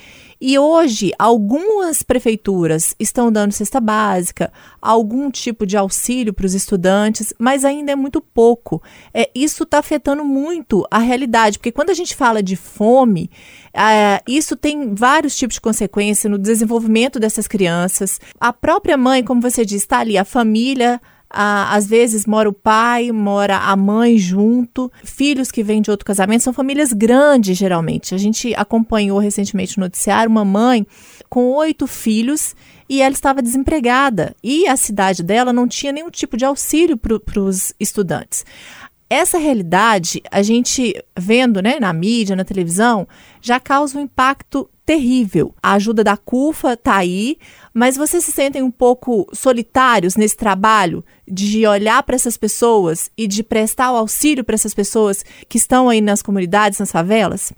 E 0.44 0.58
hoje, 0.58 1.12
algumas 1.20 2.02
prefeituras 2.02 2.96
estão 3.00 3.32
dando 3.32 3.52
cesta 3.52 3.80
básica, 3.80 4.52
algum 4.82 5.30
tipo 5.30 5.68
de 5.68 5.78
auxílio 5.78 6.34
para 6.34 6.48
os 6.48 6.56
estudantes, 6.56 7.32
mas 7.38 7.64
ainda 7.64 7.92
é 7.92 7.96
muito 7.96 8.20
pouco. 8.20 8.82
É, 9.14 9.30
isso 9.36 9.62
está 9.62 9.78
afetando 9.78 10.26
muito 10.26 10.84
a 10.90 10.98
realidade, 10.98 11.60
porque 11.60 11.72
quando 11.72 11.92
a 11.92 11.94
gente 11.94 12.16
fala 12.16 12.42
de 12.42 12.56
fome, 12.56 13.30
é, 13.74 14.22
isso 14.28 14.56
tem 14.56 14.94
vários 14.94 15.36
tipos 15.36 15.56
de 15.56 15.62
consequência 15.62 16.30
no 16.30 16.38
desenvolvimento 16.38 17.20
dessas 17.20 17.48
crianças. 17.48 18.20
A 18.40 18.52
própria 18.52 18.98
mãe, 18.98 19.24
como 19.24 19.42
você 19.42 19.64
disse, 19.66 19.86
está 19.86 20.00
ali, 20.00 20.18
a 20.18 20.26
família 20.26 21.00
ah, 21.34 21.74
às 21.74 21.88
vezes 21.88 22.26
mora 22.26 22.50
o 22.50 22.54
pai, 22.54 23.12
mora 23.12 23.58
a 23.58 23.76
mãe 23.76 24.18
junto, 24.18 24.92
filhos 25.04 25.50
que 25.50 25.64
vêm 25.64 25.82
de 25.82 25.90
outro 25.90 26.06
casamento, 26.06 26.44
são 26.44 26.54
famílias 26.54 26.92
grandes 26.92 27.58
geralmente. 27.58 28.14
A 28.14 28.18
gente 28.18 28.54
acompanhou 28.56 29.18
recentemente 29.18 29.78
no 29.78 29.86
noticiário 29.86 30.30
uma 30.30 30.44
mãe 30.44 30.86
com 31.30 31.52
oito 31.54 31.88
filhos 31.88 32.54
e 32.90 33.02
ela 33.02 33.14
estava 33.14 33.42
desempregada 33.42 34.36
e 34.44 34.68
a 34.68 34.76
cidade 34.76 35.24
dela 35.24 35.54
não 35.54 35.68
tinha 35.68 35.94
nenhum 35.94 36.10
tipo 36.10 36.36
de 36.36 36.44
auxílio 36.44 36.98
para 36.98 37.40
os 37.40 37.74
estudantes. 37.80 38.44
Essa 39.14 39.38
realidade, 39.38 40.24
a 40.32 40.42
gente 40.42 40.96
vendo 41.20 41.62
né, 41.62 41.82
na 41.82 41.92
mídia, 41.92 42.34
na 42.34 42.46
televisão, 42.46 43.06
já 43.42 43.60
causa 43.60 44.00
um 44.00 44.04
impacto 44.04 44.70
terrível. 44.86 45.54
A 45.62 45.74
ajuda 45.74 46.02
da 46.02 46.16
CUFA 46.16 46.76
está 46.76 46.96
aí, 46.96 47.38
mas 47.74 47.98
vocês 47.98 48.24
se 48.24 48.32
sentem 48.32 48.64
um 48.64 48.72
pouco 48.72 49.28
solitários 49.34 50.16
nesse 50.16 50.38
trabalho 50.38 51.04
de 51.28 51.68
olhar 51.68 52.02
para 52.04 52.16
essas 52.16 52.38
pessoas 52.38 53.12
e 53.18 53.28
de 53.28 53.44
prestar 53.44 53.92
o 53.92 53.98
auxílio 53.98 54.46
para 54.46 54.56
essas 54.56 54.74
pessoas 54.74 55.26
que 55.50 55.58
estão 55.58 55.90
aí 55.90 56.00
nas 56.00 56.22
comunidades, 56.22 56.80
nas 56.80 56.90
favelas? 56.90 57.52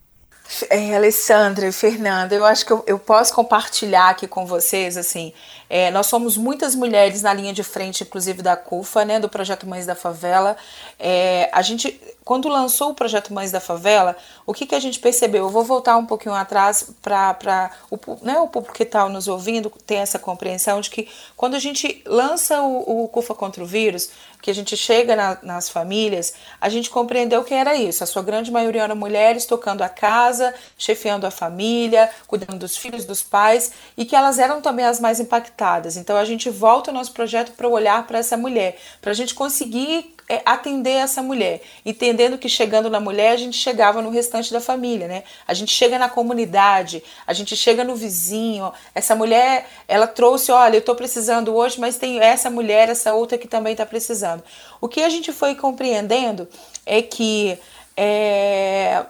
É, 0.70 0.96
Alessandra 0.96 1.72
Fernanda, 1.72 2.36
eu 2.36 2.46
acho 2.46 2.66
que 2.66 2.74
eu, 2.74 2.84
eu, 2.86 3.00
posso 3.00 3.34
compartilhar 3.34 4.10
aqui 4.10 4.28
com 4.28 4.46
vocês, 4.46 4.98
assim, 4.98 5.34
é, 5.75 5.89
nós 5.89 6.06
somos 6.06 6.38
muitas 6.38 6.75
mulheres 6.75 7.24
na 7.24 7.34
linha 7.34 7.51
de 7.51 7.63
frente, 7.63 8.03
inclusive 8.03 8.44
da 8.44 8.56
CUFA, 8.56 9.03
né, 9.03 9.20
do 9.20 9.27
Projeto 9.27 9.65
Mães 9.65 9.88
da 9.88 9.96
Favela. 9.96 10.56
É, 11.00 11.50
a 11.51 11.63
gente, 11.63 12.00
quando 12.24 12.48
lançou 12.48 12.92
o 12.92 12.94
Projeto 12.94 13.34
Mães 13.34 13.51
da 13.51 13.60
Favela, 13.60 14.15
o 14.46 14.53
que, 14.53 14.68
que 14.68 14.75
a 14.75 14.80
gente 14.80 15.00
percebeu? 15.00 15.46
Eu 15.46 15.50
vou 15.50 15.63
voltar 15.63 15.98
um 15.98 16.06
pouquinho 16.06 16.36
atrás 16.36 16.92
para 17.01 17.72
o, 17.89 17.98
né, 18.22 18.38
o 18.38 18.48
público 18.48 18.75
que 18.75 18.84
está 18.84 19.10
nos 19.10 19.27
ouvindo 19.27 19.72
ter 19.84 19.96
essa 19.96 20.20
compreensão 20.20 20.80
de 20.80 20.92
que 20.92 21.10
quando 21.36 21.56
a 21.56 21.60
gente 21.60 22.03
lança 22.06 22.62
o, 22.62 23.06
o 23.06 23.08
CUFA 23.08 23.34
contra 23.34 23.63
o 23.63 23.65
vírus, 23.65 24.12
que 24.44 24.51
a 24.51 24.53
gente 24.53 24.77
chega 24.77 25.15
na, 25.15 25.38
nas 25.42 25.70
famílias, 25.70 26.34
a 26.62 26.70
gente 26.70 26.89
compreendeu 26.89 27.44
que 27.46 27.53
era 27.53 27.75
isso. 27.75 28.03
A 28.03 28.06
sua 28.06 28.22
grande 28.22 28.51
maioria 28.51 28.84
eram 28.84 28.96
mulheres 28.96 29.46
tocando 29.46 29.82
a 29.82 29.89
casa, 29.89 30.53
chefiando 30.77 31.25
a 31.25 31.32
família, 31.32 32.12
cuidando 32.27 32.60
dos 32.60 32.75
filhos, 32.75 33.06
dos 33.06 33.24
pais, 33.24 33.72
e 33.98 34.03
que 34.03 34.15
elas 34.15 34.38
eram 34.38 34.62
também 34.62 34.86
as 34.86 35.00
mais 35.00 35.20
impactadas. 35.22 35.62
Então 35.98 36.17
a 36.17 36.25
gente 36.25 36.50
volta 36.50 36.91
o 36.91 36.93
nosso 36.93 37.12
projeto 37.13 37.53
para 37.53 37.67
olhar 37.67 38.05
para 38.05 38.20
essa 38.20 38.36
mulher, 38.36 38.77
para 39.01 39.12
a 39.12 39.13
gente 39.13 39.34
conseguir 39.34 40.13
é, 40.27 40.41
atender 40.46 40.91
essa 40.91 41.22
mulher, 41.22 41.62
entendendo 41.86 42.38
que 42.38 42.48
chegando 42.48 42.89
na 42.89 43.00
mulher 43.00 43.32
a 43.32 43.38
gente 43.38 43.58
chegava 43.58 44.01
no 44.01 44.10
restante 44.10 44.51
da 44.51 44.62
família, 44.62 45.08
né? 45.08 45.24
A 45.48 45.53
gente 45.53 45.72
chega 45.72 46.00
na 46.00 46.10
comunidade, 46.10 47.03
a 47.27 47.34
gente 47.34 47.55
chega 47.55 47.84
no 47.84 47.96
vizinho. 47.96 48.72
Essa 48.96 49.15
mulher, 49.15 49.67
ela 49.88 50.08
trouxe, 50.08 50.51
olha, 50.51 50.75
eu 50.75 50.79
estou 50.79 50.96
precisando 50.96 51.53
hoje, 51.55 51.79
mas 51.79 51.98
tem 51.98 52.20
essa 52.20 52.50
mulher, 52.50 52.89
essa 52.89 53.13
outra 53.13 53.38
que 53.38 53.48
também 53.48 53.74
está 53.74 53.86
precisando. 53.86 54.43
O 54.79 54.88
que 54.88 55.01
a 55.01 55.10
gente 55.10 55.32
foi 55.32 55.55
compreendendo 55.55 56.48
é 56.86 57.01
que 57.01 57.58
é, 57.96 59.05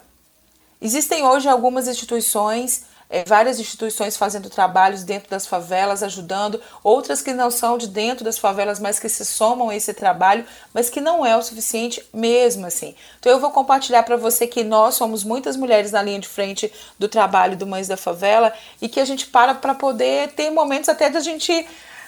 existem 0.82 1.24
hoje 1.24 1.48
algumas 1.48 1.88
instituições 1.88 2.86
é, 3.14 3.24
várias 3.28 3.60
instituições 3.60 4.18
fazendo 4.18 4.50
trabalhos 4.50 5.04
dentro 5.04 5.30
das 5.30 5.46
favelas, 5.46 6.02
ajudando, 6.02 6.60
outras 6.84 7.22
que 7.22 7.32
não 7.32 7.52
são 7.52 7.78
de 7.78 7.88
dentro 7.88 8.26
das 8.26 8.40
favelas, 8.40 8.80
mas 8.80 8.98
que 8.98 9.08
se 9.08 9.24
somam 9.24 9.70
a 9.70 9.76
esse 9.76 9.94
trabalho, 9.94 10.44
mas 10.74 10.90
que 10.90 11.00
não 11.00 11.24
é 11.24 11.38
o 11.38 11.44
suficiente 11.44 12.04
mesmo 12.12 12.66
assim. 12.66 12.96
Então 13.20 13.32
eu 13.32 13.40
vou 13.40 13.52
compartilhar 13.52 14.02
para 14.02 14.18
você 14.18 14.48
que 14.48 14.64
nós 14.64 14.96
somos 14.96 15.24
muitas 15.24 15.56
mulheres 15.56 15.92
na 15.92 16.02
linha 16.02 16.20
de 16.20 16.28
frente 16.28 16.74
do 16.98 17.08
trabalho 17.08 17.56
do 17.56 17.68
Mães 17.68 17.88
da 17.88 17.96
Favela 17.96 18.52
e 18.82 18.90
que 18.90 19.00
a 19.00 19.06
gente 19.06 19.28
para 19.28 19.54
para 19.54 19.76
poder 19.76 20.32
ter 20.32 20.50
momentos 20.50 20.90
até 20.90 21.08
da 21.08 21.20
gente, 21.20 21.68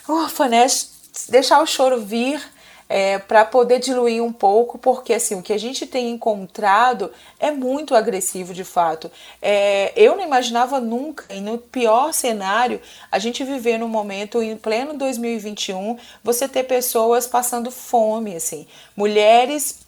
ufa, 0.09 0.47
né, 0.47 0.65
deixar 1.29 1.61
o 1.61 1.67
choro 1.67 2.01
vir 2.01 2.41
é, 2.87 3.17
para 3.17 3.43
poder 3.43 3.79
diluir 3.79 4.23
um 4.23 4.31
pouco, 4.31 4.77
porque 4.77 5.13
assim 5.13 5.35
o 5.35 5.41
que 5.41 5.53
a 5.53 5.57
gente 5.57 5.85
tem 5.85 6.11
encontrado 6.11 7.11
é 7.39 7.51
muito 7.51 7.95
agressivo 7.95 8.53
de 8.53 8.63
fato. 8.63 9.11
É, 9.41 9.91
eu 9.95 10.15
não 10.15 10.23
imaginava 10.23 10.79
nunca, 10.79 11.25
e 11.33 11.41
no 11.41 11.57
pior 11.57 12.13
cenário, 12.13 12.81
a 13.11 13.19
gente 13.19 13.43
viver 13.43 13.77
num 13.77 13.87
momento 13.87 14.41
em 14.41 14.55
pleno 14.55 14.93
2021, 14.93 15.97
você 16.23 16.47
ter 16.47 16.63
pessoas 16.63 17.25
passando 17.27 17.71
fome, 17.71 18.35
assim, 18.35 18.67
mulheres 18.95 19.85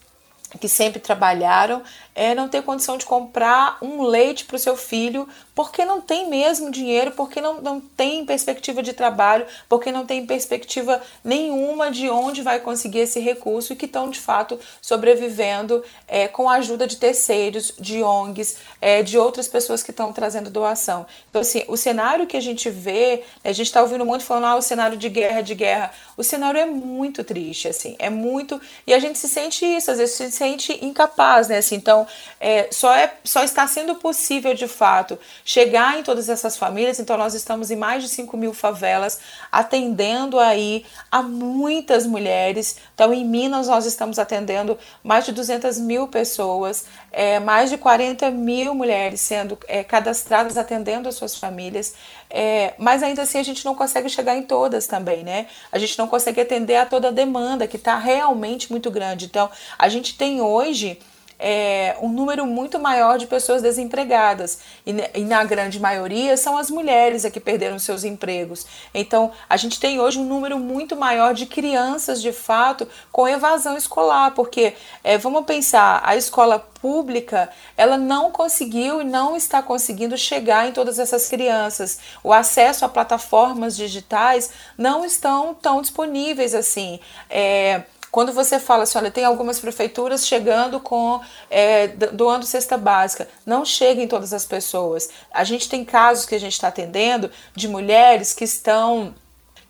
que 0.60 0.70
sempre 0.70 1.00
trabalharam, 1.00 1.84
é, 2.18 2.34
não 2.34 2.50
ter 2.50 2.64
condição 2.64 2.98
de 2.98 3.06
comprar 3.06 3.78
um 3.80 4.02
leite 4.02 4.44
para 4.44 4.56
o 4.56 4.60
seu 4.60 4.76
filho 4.76 5.30
porque 5.58 5.84
não 5.86 6.00
tem 6.00 6.30
mesmo 6.30 6.70
dinheiro, 6.70 7.12
porque 7.14 7.42
não, 7.42 7.60
não 7.62 7.80
tem 7.80 8.24
perspectiva 8.24 8.84
de 8.84 8.94
trabalho, 8.94 9.44
porque 9.68 9.92
não 9.92 10.06
tem 10.06 10.24
perspectiva 10.24 11.02
nenhuma 11.24 11.90
de 11.90 12.08
onde 12.10 12.44
vai 12.44 12.60
conseguir 12.60 13.00
esse 13.00 13.20
recurso 13.20 13.74
e 13.74 13.76
que 13.76 13.86
estão 13.86 14.10
de 14.10 14.20
fato 14.20 14.60
sobrevivendo 14.80 15.84
é, 16.08 16.28
com 16.28 16.48
a 16.48 16.56
ajuda 16.56 16.86
de 16.86 16.98
terceiros, 16.98 17.74
de 17.80 18.04
ONGs, 18.04 18.58
é, 18.80 19.02
de 19.02 19.18
outras 19.18 19.48
pessoas 19.48 19.82
que 19.82 19.92
estão 19.92 20.14
trazendo 20.14 20.50
doação. 20.50 21.08
Então, 21.30 21.42
assim, 21.42 21.64
o 21.68 21.78
cenário 21.78 22.28
que 22.28 22.38
a 22.38 22.42
gente 22.42 22.70
vê, 22.70 23.24
a 23.44 23.52
gente 23.52 23.66
está 23.68 23.82
ouvindo 23.82 24.06
muito 24.06 24.26
falando, 24.26 24.46
ah, 24.46 24.56
o 24.56 24.62
cenário 24.62 24.98
de 24.98 25.10
guerra, 25.10 25.42
de 25.42 25.56
guerra. 25.56 25.92
O 26.16 26.24
cenário 26.24 26.60
é 26.60 26.66
muito 26.66 27.24
triste, 27.24 27.68
assim, 27.68 27.96
é 28.00 28.10
muito. 28.10 28.62
E 28.86 28.94
a 28.94 29.00
gente 29.00 29.20
se 29.20 29.28
sente 29.28 29.66
isso, 29.66 29.92
às 29.92 29.98
vezes 29.98 30.16
se 30.16 30.32
sente 30.32 30.86
incapaz, 30.86 31.48
né? 31.48 31.58
Assim, 31.58 31.76
então, 31.76 32.07
é, 32.40 32.70
só, 32.72 32.94
é, 32.96 33.14
só 33.24 33.44
está 33.44 33.66
sendo 33.68 33.96
possível 33.96 34.54
de 34.54 34.68
fato 34.68 35.18
chegar 35.44 36.00
em 36.00 36.04
todas 36.04 36.30
essas 36.30 36.58
famílias. 36.58 37.00
Então, 37.00 37.18
nós 37.18 37.34
estamos 37.34 37.72
em 37.72 37.76
mais 37.76 38.04
de 38.04 38.10
5 38.10 38.36
mil 38.38 38.54
favelas, 38.54 39.20
atendendo 39.52 40.40
aí 40.40 40.86
a 41.12 41.22
muitas 41.22 42.06
mulheres. 42.06 42.78
Então, 42.94 43.14
em 43.14 43.26
Minas, 43.26 43.68
nós 43.68 43.86
estamos 43.86 44.20
atendendo 44.20 44.78
mais 45.04 45.26
de 45.26 45.32
200 45.32 45.78
mil 45.80 46.08
pessoas, 46.08 46.86
é, 47.12 47.40
mais 47.40 47.70
de 47.70 47.78
40 47.78 48.30
mil 48.32 48.74
mulheres 48.74 49.22
sendo 49.22 49.58
é, 49.68 49.84
cadastradas, 49.84 50.58
atendendo 50.58 51.10
as 51.10 51.16
suas 51.16 51.36
famílias. 51.36 51.94
É, 52.30 52.74
mas 52.78 53.04
ainda 53.04 53.22
assim 53.22 53.40
a 53.40 53.44
gente 53.44 53.64
não 53.64 53.74
consegue 53.74 54.10
chegar 54.10 54.36
em 54.36 54.44
todas 54.44 54.86
também, 54.86 55.24
né? 55.24 55.48
A 55.72 55.78
gente 55.78 55.98
não 55.98 56.08
consegue 56.08 56.42
atender 56.42 56.76
a 56.76 56.86
toda 56.86 57.08
a 57.08 57.12
demanda 57.12 57.68
que 57.68 57.78
está 57.78 57.98
realmente 57.98 58.70
muito 58.72 58.92
grande. 58.92 59.26
Então, 59.26 59.50
a 59.78 59.88
gente 59.88 60.18
tem 60.18 60.42
hoje 60.42 61.00
é, 61.40 61.96
um 62.02 62.10
número 62.10 62.46
muito 62.46 62.80
maior 62.80 63.18
de 63.18 63.28
pessoas 63.28 63.62
desempregadas. 63.62 64.60
E, 64.86 64.92
e, 65.14 65.24
na 65.24 65.44
grande 65.44 65.80
maioria 65.80 66.36
são 66.38 66.58
as 66.58 66.70
mulheres 66.70 67.26
que 67.32 67.40
perderam 67.40 67.78
seus 67.80 68.04
empregos. 68.04 68.66
Então, 68.94 69.32
a 69.50 69.58
gente 69.58 69.80
tem 69.80 70.00
hoje 70.00 70.20
um 70.20 70.26
número 70.26 70.58
muito 70.58 70.96
maior 70.96 71.34
de 71.34 71.46
crianças, 71.46 72.22
de 72.22 72.32
fato, 72.32 72.88
com 73.12 73.28
evasão 73.28 73.78
escolar, 73.78 74.32
porque 74.32 74.74
é, 75.04 75.18
vamos 75.18 75.46
pensar, 75.46 76.02
a 76.04 76.16
escola 76.16 76.60
pública 76.82 77.50
ela 77.76 77.98
não 77.98 78.32
conseguiu 78.32 79.02
e 79.02 79.04
não 79.04 79.36
está 79.36 79.62
conseguindo 79.62 80.18
chegar 80.18 80.68
em 80.68 80.72
todas 80.72 81.00
essas 81.00 81.28
crianças. 81.28 82.00
O 82.24 82.32
acesso 82.32 82.86
a 82.86 82.90
plataformas 82.90 83.76
digitais 83.76 84.50
não 84.78 85.04
estão 85.04 85.54
tão 85.54 85.82
disponíveis 85.82 86.54
assim. 86.54 87.00
É, 87.30 87.84
quando 88.12 88.32
você 88.32 88.60
fala 88.60 88.84
assim, 88.84 88.98
olha, 88.98 89.12
tem 89.12 89.26
algumas 89.26 89.60
prefeituras 89.60 90.26
chegando 90.26 90.80
com 90.80 91.22
é, 91.50 91.88
doando 91.88 92.46
cesta 92.46 92.78
básica, 92.78 93.28
não 93.46 93.66
chega 93.66 94.02
em 94.02 94.08
todas 94.08 94.34
as 94.34 94.46
pessoas. 94.46 95.10
A 95.32 95.44
gente 95.44 95.70
tem 95.70 95.84
casos 95.84 96.26
que 96.26 96.36
a 96.36 96.40
gente 96.40 96.54
está 96.54 96.70
atendendo 96.70 97.30
de 97.56 97.68
mulheres 97.68 98.34
que 98.34 98.44
estão 98.44 99.14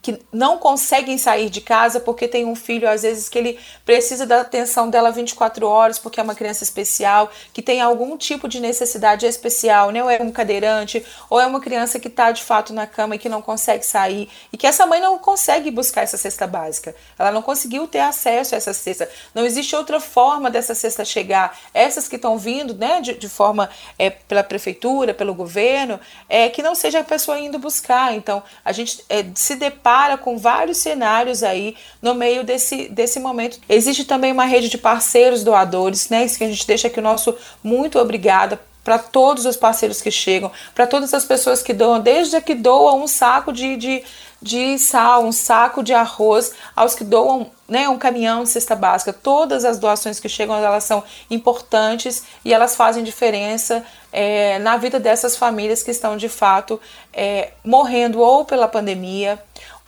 que 0.07 0.17
não 0.31 0.57
conseguem 0.57 1.17
sair 1.17 1.49
de 1.49 1.59
casa 1.59 1.99
porque 1.99 2.29
tem 2.29 2.45
um 2.45 2.55
filho, 2.55 2.89
às 2.89 3.01
vezes, 3.01 3.27
que 3.27 3.37
ele 3.37 3.59
precisa 3.83 4.25
da 4.25 4.39
atenção 4.39 4.89
dela 4.89 5.11
24 5.11 5.67
horas 5.67 5.99
porque 5.99 6.17
é 6.17 6.23
uma 6.23 6.33
criança 6.33 6.63
especial, 6.63 7.29
que 7.51 7.61
tem 7.61 7.81
algum 7.81 8.15
tipo 8.15 8.47
de 8.47 8.61
necessidade 8.61 9.25
especial, 9.25 9.91
né? 9.91 10.01
Ou 10.01 10.09
é 10.09 10.21
um 10.21 10.31
cadeirante, 10.31 11.05
ou 11.29 11.41
é 11.41 11.45
uma 11.45 11.59
criança 11.59 11.99
que 11.99 12.07
está 12.07 12.31
de 12.31 12.41
fato 12.41 12.71
na 12.71 12.87
cama 12.87 13.15
e 13.15 13.19
que 13.19 13.27
não 13.27 13.41
consegue 13.41 13.85
sair, 13.85 14.29
e 14.53 14.55
que 14.55 14.65
essa 14.65 14.85
mãe 14.85 15.01
não 15.01 15.19
consegue 15.19 15.69
buscar 15.71 16.03
essa 16.03 16.15
cesta 16.15 16.47
básica. 16.47 16.95
Ela 17.19 17.29
não 17.29 17.41
conseguiu 17.41 17.85
ter 17.85 17.99
acesso 17.99 18.55
a 18.55 18.57
essa 18.57 18.71
cesta. 18.71 19.09
Não 19.35 19.45
existe 19.45 19.75
outra 19.75 19.99
forma 19.99 20.49
dessa 20.49 20.73
cesta 20.73 21.03
chegar. 21.03 21.59
Essas 21.73 22.07
que 22.07 22.15
estão 22.15 22.37
vindo, 22.37 22.73
né, 22.73 23.01
de, 23.01 23.13
de 23.13 23.27
forma 23.27 23.69
é, 23.99 24.09
pela 24.09 24.41
prefeitura, 24.41 25.13
pelo 25.13 25.35
governo, 25.35 25.99
é 26.29 26.47
que 26.47 26.63
não 26.63 26.75
seja 26.75 26.99
a 26.99 27.03
pessoa 27.03 27.37
indo 27.37 27.59
buscar. 27.59 28.13
Então, 28.15 28.41
a 28.63 28.71
gente 28.71 29.03
é, 29.09 29.25
se 29.35 29.53
depara 29.55 29.96
depara 29.97 30.17
com 30.17 30.37
vários 30.37 30.77
cenários 30.77 31.41
aí 31.41 31.75
no 32.01 32.13
meio 32.13 32.43
desse, 32.43 32.87
desse 32.89 33.19
momento. 33.19 33.59
Existe 33.67 34.05
também 34.05 34.31
uma 34.31 34.45
rede 34.45 34.69
de 34.69 34.77
parceiros 34.77 35.43
doadores, 35.43 36.09
né? 36.09 36.23
Isso 36.23 36.37
que 36.37 36.43
a 36.43 36.47
gente 36.47 36.67
deixa 36.67 36.87
aqui 36.87 36.99
o 36.99 37.03
nosso 37.03 37.35
muito 37.63 37.97
obrigada 37.97 38.59
para 38.83 38.99
todos 38.99 39.45
os 39.45 39.57
parceiros 39.57 40.01
que 40.01 40.11
chegam, 40.11 40.51
para 40.73 40.87
todas 40.87 41.13
as 41.13 41.25
pessoas 41.25 41.61
que 41.61 41.73
doam, 41.73 41.99
desde 41.99 42.37
a 42.37 42.41
que 42.41 42.55
doam 42.55 43.03
um 43.03 43.07
saco 43.07 43.51
de, 43.51 43.75
de, 43.75 44.03
de 44.41 44.77
sal, 44.77 45.25
um 45.25 45.31
saco 45.31 45.83
de 45.83 45.93
arroz, 45.93 46.53
aos 46.73 46.95
que 46.95 47.03
doam 47.03 47.51
né, 47.67 47.89
um 47.89 47.97
caminhão 47.97 48.43
de 48.43 48.49
cesta 48.49 48.75
básica. 48.75 49.11
Todas 49.11 49.65
as 49.65 49.77
doações 49.77 50.21
que 50.21 50.29
chegam, 50.29 50.55
elas 50.55 50.85
são 50.85 51.03
importantes 51.29 52.23
e 52.45 52.53
elas 52.53 52.77
fazem 52.77 53.03
diferença 53.03 53.83
é, 54.09 54.57
na 54.59 54.77
vida 54.77 55.01
dessas 55.01 55.35
famílias 55.35 55.83
que 55.83 55.91
estão 55.91 56.15
de 56.15 56.29
fato 56.29 56.79
é, 57.11 57.51
morrendo 57.65 58.21
ou 58.21 58.45
pela 58.45 58.69
pandemia 58.69 59.37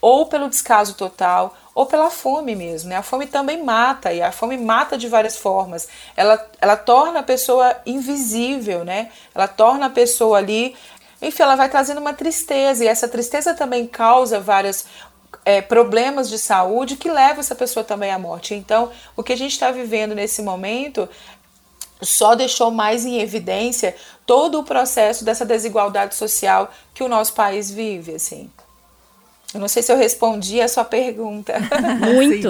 ou 0.02 0.26
pelo 0.26 0.50
descaso 0.50 0.94
total, 0.94 1.56
ou 1.76 1.86
pela 1.86 2.10
fome 2.10 2.56
mesmo. 2.56 2.90
Né? 2.90 2.98
A 2.98 3.04
fome 3.04 3.28
também 3.28 3.64
mata, 3.64 4.14
e 4.14 4.22
a 4.22 4.32
fome 4.32 4.58
mata 4.58 4.98
de 4.98 5.08
várias 5.08 5.38
formas. 5.38 5.88
Ela, 6.16 6.46
ela 6.60 6.76
torna 6.76 7.20
a 7.20 7.24
pessoa 7.24 7.76
invisível, 7.86 8.84
né? 8.84 9.10
ela 9.34 9.48
torna 9.48 9.88
a 9.88 9.90
pessoa 9.90 10.38
ali. 10.38 10.76
Enfim, 11.22 11.44
ela 11.44 11.56
vai 11.56 11.70
trazendo 11.70 12.00
uma 12.00 12.14
tristeza, 12.14 12.84
e 12.84 12.88
essa 12.88 13.08
tristeza 13.08 13.54
também 13.54 13.86
causa 13.86 14.40
vários 14.40 14.86
é, 15.46 15.62
problemas 15.62 16.30
de 16.30 16.38
saúde 16.38 16.96
que 16.96 17.10
levam 17.10 17.40
essa 17.40 17.56
pessoa 17.56 17.84
também 17.84 18.12
à 18.12 18.20
morte. 18.20 18.54
Então, 18.54 18.92
o 19.16 19.24
que 19.24 19.34
a 19.34 19.38
gente 19.38 19.52
está 19.52 19.72
vivendo 19.72 20.16
nesse 20.16 20.42
momento 20.42 21.10
só 22.02 22.36
deixou 22.36 22.72
mais 22.72 23.06
em 23.06 23.20
evidência 23.20 23.96
todo 24.26 24.60
o 24.60 24.64
processo 24.64 25.26
dessa 25.26 25.46
desigualdade 25.46 26.16
social 26.16 26.72
que 26.94 27.04
o 27.04 27.10
nosso 27.10 27.34
país 27.34 27.70
vive, 27.70 28.16
assim. 28.16 28.50
Eu 29.54 29.60
não 29.60 29.68
sei 29.68 29.82
se 29.82 29.92
eu 29.92 29.98
respondi 29.98 30.62
a 30.62 30.68
sua 30.68 30.84
pergunta. 30.84 31.54
Muito. 32.14 32.48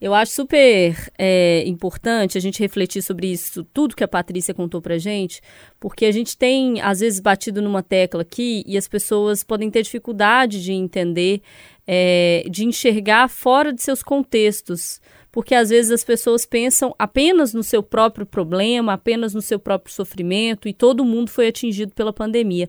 Eu 0.00 0.14
acho 0.14 0.32
super 0.32 0.96
é, 1.18 1.62
importante 1.66 2.38
a 2.38 2.40
gente 2.40 2.60
refletir 2.60 3.02
sobre 3.02 3.30
isso, 3.30 3.62
tudo 3.74 3.94
que 3.94 4.04
a 4.04 4.08
Patrícia 4.08 4.54
contou 4.54 4.80
pra 4.80 4.96
gente, 4.96 5.42
porque 5.78 6.06
a 6.06 6.12
gente 6.12 6.36
tem, 6.36 6.80
às 6.80 7.00
vezes, 7.00 7.20
batido 7.20 7.60
numa 7.60 7.82
tecla 7.82 8.22
aqui 8.22 8.62
e 8.66 8.78
as 8.78 8.88
pessoas 8.88 9.44
podem 9.44 9.70
ter 9.70 9.82
dificuldade 9.82 10.62
de 10.62 10.72
entender, 10.72 11.42
é, 11.86 12.44
de 12.48 12.64
enxergar 12.64 13.28
fora 13.28 13.72
de 13.72 13.82
seus 13.82 14.02
contextos 14.02 15.00
porque 15.30 15.54
às 15.54 15.70
vezes 15.70 15.90
as 15.90 16.02
pessoas 16.02 16.46
pensam 16.46 16.94
apenas 16.98 17.52
no 17.52 17.62
seu 17.62 17.82
próprio 17.82 18.24
problema, 18.24 18.94
apenas 18.94 19.34
no 19.34 19.42
seu 19.42 19.58
próprio 19.58 19.94
sofrimento, 19.94 20.68
e 20.68 20.72
todo 20.72 21.04
mundo 21.04 21.30
foi 21.30 21.48
atingido 21.48 21.92
pela 21.92 22.12
pandemia. 22.12 22.68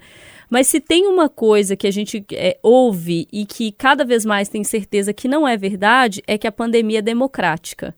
Mas 0.50 0.68
se 0.68 0.80
tem 0.80 1.08
uma 1.08 1.30
coisa 1.30 1.75
que 1.75 1.88
a 1.88 1.92
gente 1.92 2.25
é, 2.34 2.58
ouve 2.62 3.28
e 3.32 3.46
que 3.46 3.72
cada 3.72 4.04
vez 4.04 4.25
mais 4.25 4.50
tem 4.50 4.63
certeza 4.63 5.13
que 5.13 5.28
não 5.28 5.48
é 5.48 5.56
verdade, 5.56 6.22
é 6.28 6.38
que 6.38 6.48
a 6.48 6.51
pandemia 6.51 7.00
é 7.00 7.01
democrática. 7.01 7.96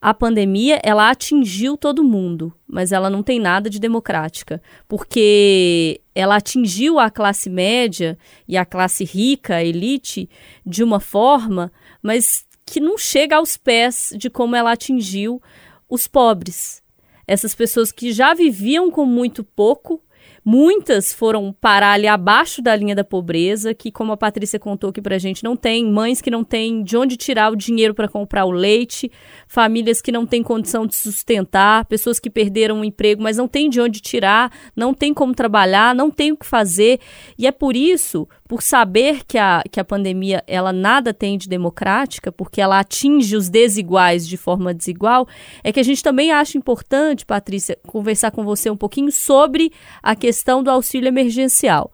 A 0.00 0.12
pandemia, 0.12 0.80
ela 0.82 1.10
atingiu 1.10 1.76
todo 1.76 2.02
mundo, 2.02 2.52
mas 2.66 2.90
ela 2.90 3.08
não 3.08 3.22
tem 3.22 3.38
nada 3.38 3.70
de 3.70 3.78
democrática, 3.78 4.60
porque 4.88 6.00
ela 6.12 6.36
atingiu 6.36 6.98
a 6.98 7.08
classe 7.08 7.48
média 7.48 8.18
e 8.48 8.56
a 8.56 8.64
classe 8.64 9.04
rica, 9.04 9.54
a 9.54 9.64
elite, 9.64 10.28
de 10.66 10.82
uma 10.82 10.98
forma, 10.98 11.72
mas 12.02 12.44
que 12.72 12.80
não 12.80 12.96
chega 12.96 13.36
aos 13.36 13.58
pés 13.58 14.14
de 14.16 14.30
como 14.30 14.56
ela 14.56 14.72
atingiu 14.72 15.42
os 15.90 16.08
pobres. 16.08 16.82
Essas 17.28 17.54
pessoas 17.54 17.92
que 17.92 18.14
já 18.14 18.32
viviam 18.32 18.90
com 18.90 19.04
muito 19.04 19.44
pouco 19.44 20.02
Muitas 20.44 21.12
foram 21.12 21.52
parar 21.52 21.92
ali 21.92 22.08
abaixo 22.08 22.60
da 22.60 22.74
linha 22.74 22.96
da 22.96 23.04
pobreza, 23.04 23.72
que, 23.72 23.92
como 23.92 24.10
a 24.10 24.16
Patrícia 24.16 24.58
contou 24.58 24.90
aqui 24.90 25.00
pra 25.00 25.16
gente, 25.16 25.44
não 25.44 25.54
tem 25.54 25.86
mães 25.86 26.20
que 26.20 26.32
não 26.32 26.42
têm 26.42 26.82
de 26.82 26.96
onde 26.96 27.16
tirar 27.16 27.52
o 27.52 27.56
dinheiro 27.56 27.94
para 27.94 28.08
comprar 28.08 28.44
o 28.44 28.50
leite, 28.50 29.10
famílias 29.46 30.02
que 30.02 30.10
não 30.10 30.26
têm 30.26 30.42
condição 30.42 30.84
de 30.84 30.96
sustentar, 30.96 31.84
pessoas 31.84 32.18
que 32.18 32.28
perderam 32.28 32.80
o 32.80 32.84
emprego, 32.84 33.22
mas 33.22 33.36
não 33.36 33.46
têm 33.46 33.70
de 33.70 33.80
onde 33.80 34.00
tirar, 34.00 34.52
não 34.74 34.92
tem 34.92 35.14
como 35.14 35.32
trabalhar, 35.32 35.94
não 35.94 36.10
tem 36.10 36.32
o 36.32 36.36
que 36.36 36.46
fazer. 36.46 36.98
E 37.38 37.46
é 37.46 37.52
por 37.52 37.76
isso, 37.76 38.28
por 38.52 38.60
saber 38.60 39.24
que 39.26 39.38
a, 39.38 39.62
que 39.70 39.80
a 39.80 39.84
pandemia 39.84 40.44
ela 40.46 40.74
nada 40.74 41.14
tem 41.14 41.38
de 41.38 41.48
democrática, 41.48 42.30
porque 42.30 42.60
ela 42.60 42.80
atinge 42.80 43.34
os 43.34 43.48
desiguais 43.48 44.28
de 44.28 44.36
forma 44.36 44.74
desigual, 44.74 45.26
é 45.64 45.72
que 45.72 45.80
a 45.80 45.82
gente 45.82 46.02
também 46.02 46.30
acha 46.30 46.58
importante, 46.58 47.24
Patrícia, 47.24 47.78
conversar 47.86 48.30
com 48.30 48.44
você 48.44 48.68
um 48.68 48.76
pouquinho 48.76 49.10
sobre 49.10 49.72
a 50.02 50.14
questão 50.14 50.62
do 50.62 50.70
auxílio 50.70 51.08
emergencial. 51.08 51.90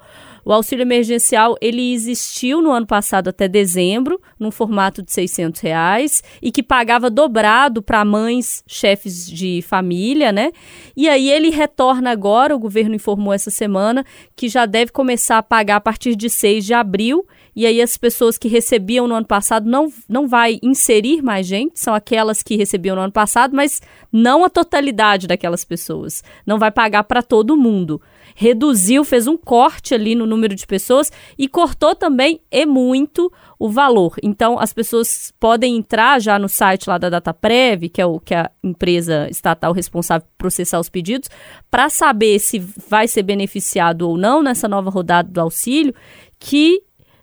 O 0.48 0.52
auxílio 0.54 0.82
emergencial 0.82 1.58
ele 1.60 1.92
existiu 1.92 2.62
no 2.62 2.72
ano 2.72 2.86
passado 2.86 3.28
até 3.28 3.46
dezembro, 3.46 4.18
num 4.40 4.50
formato 4.50 5.02
de 5.02 5.12
600 5.12 5.60
reais, 5.60 6.24
e 6.40 6.50
que 6.50 6.62
pagava 6.62 7.10
dobrado 7.10 7.82
para 7.82 8.02
mães, 8.02 8.64
chefes 8.66 9.30
de 9.30 9.60
família, 9.60 10.32
né? 10.32 10.50
E 10.96 11.06
aí 11.06 11.30
ele 11.30 11.50
retorna 11.50 12.10
agora, 12.10 12.56
o 12.56 12.58
governo 12.58 12.94
informou 12.94 13.34
essa 13.34 13.50
semana, 13.50 14.06
que 14.34 14.48
já 14.48 14.64
deve 14.64 14.90
começar 14.90 15.36
a 15.36 15.42
pagar 15.42 15.76
a 15.76 15.80
partir 15.82 16.16
de 16.16 16.30
6 16.30 16.64
de 16.64 16.72
abril 16.72 17.26
e 17.58 17.66
aí 17.66 17.82
as 17.82 17.96
pessoas 17.96 18.38
que 18.38 18.46
recebiam 18.46 19.08
no 19.08 19.16
ano 19.16 19.26
passado 19.26 19.68
não, 19.68 19.92
não 20.08 20.28
vai 20.28 20.60
inserir 20.62 21.20
mais 21.20 21.44
gente, 21.44 21.80
são 21.80 21.92
aquelas 21.92 22.40
que 22.40 22.54
recebiam 22.54 22.94
no 22.94 23.02
ano 23.02 23.12
passado, 23.12 23.52
mas 23.52 23.82
não 24.12 24.44
a 24.44 24.48
totalidade 24.48 25.26
daquelas 25.26 25.64
pessoas. 25.64 26.22
Não 26.46 26.56
vai 26.56 26.70
pagar 26.70 27.02
para 27.02 27.20
todo 27.20 27.56
mundo. 27.56 28.00
Reduziu, 28.40 29.02
fez 29.02 29.26
um 29.26 29.36
corte 29.36 29.92
ali 29.92 30.14
no 30.14 30.24
número 30.24 30.54
de 30.54 30.64
pessoas 30.64 31.10
e 31.36 31.48
cortou 31.48 31.92
também 31.92 32.40
e 32.52 32.64
muito 32.64 33.32
o 33.58 33.68
valor. 33.68 34.14
Então 34.22 34.60
as 34.60 34.72
pessoas 34.72 35.34
podem 35.40 35.76
entrar 35.76 36.20
já 36.20 36.38
no 36.38 36.48
site 36.48 36.88
lá 36.88 36.98
da 36.98 37.10
DataPrev, 37.10 37.88
que 37.88 38.00
é 38.00 38.06
o 38.06 38.20
que 38.20 38.36
a 38.36 38.48
empresa 38.62 39.28
estatal 39.28 39.72
responsável 39.72 40.24
por 40.24 40.36
processar 40.38 40.78
os 40.78 40.88
pedidos, 40.88 41.28
para 41.68 41.88
saber 41.88 42.38
se 42.38 42.60
vai 42.88 43.08
ser 43.08 43.24
beneficiado 43.24 44.02
ou 44.02 44.16
não 44.16 44.40
nessa 44.40 44.68
nova 44.68 44.88
rodada 44.88 45.28
do 45.28 45.40
auxílio, 45.40 45.92
que 46.38 46.80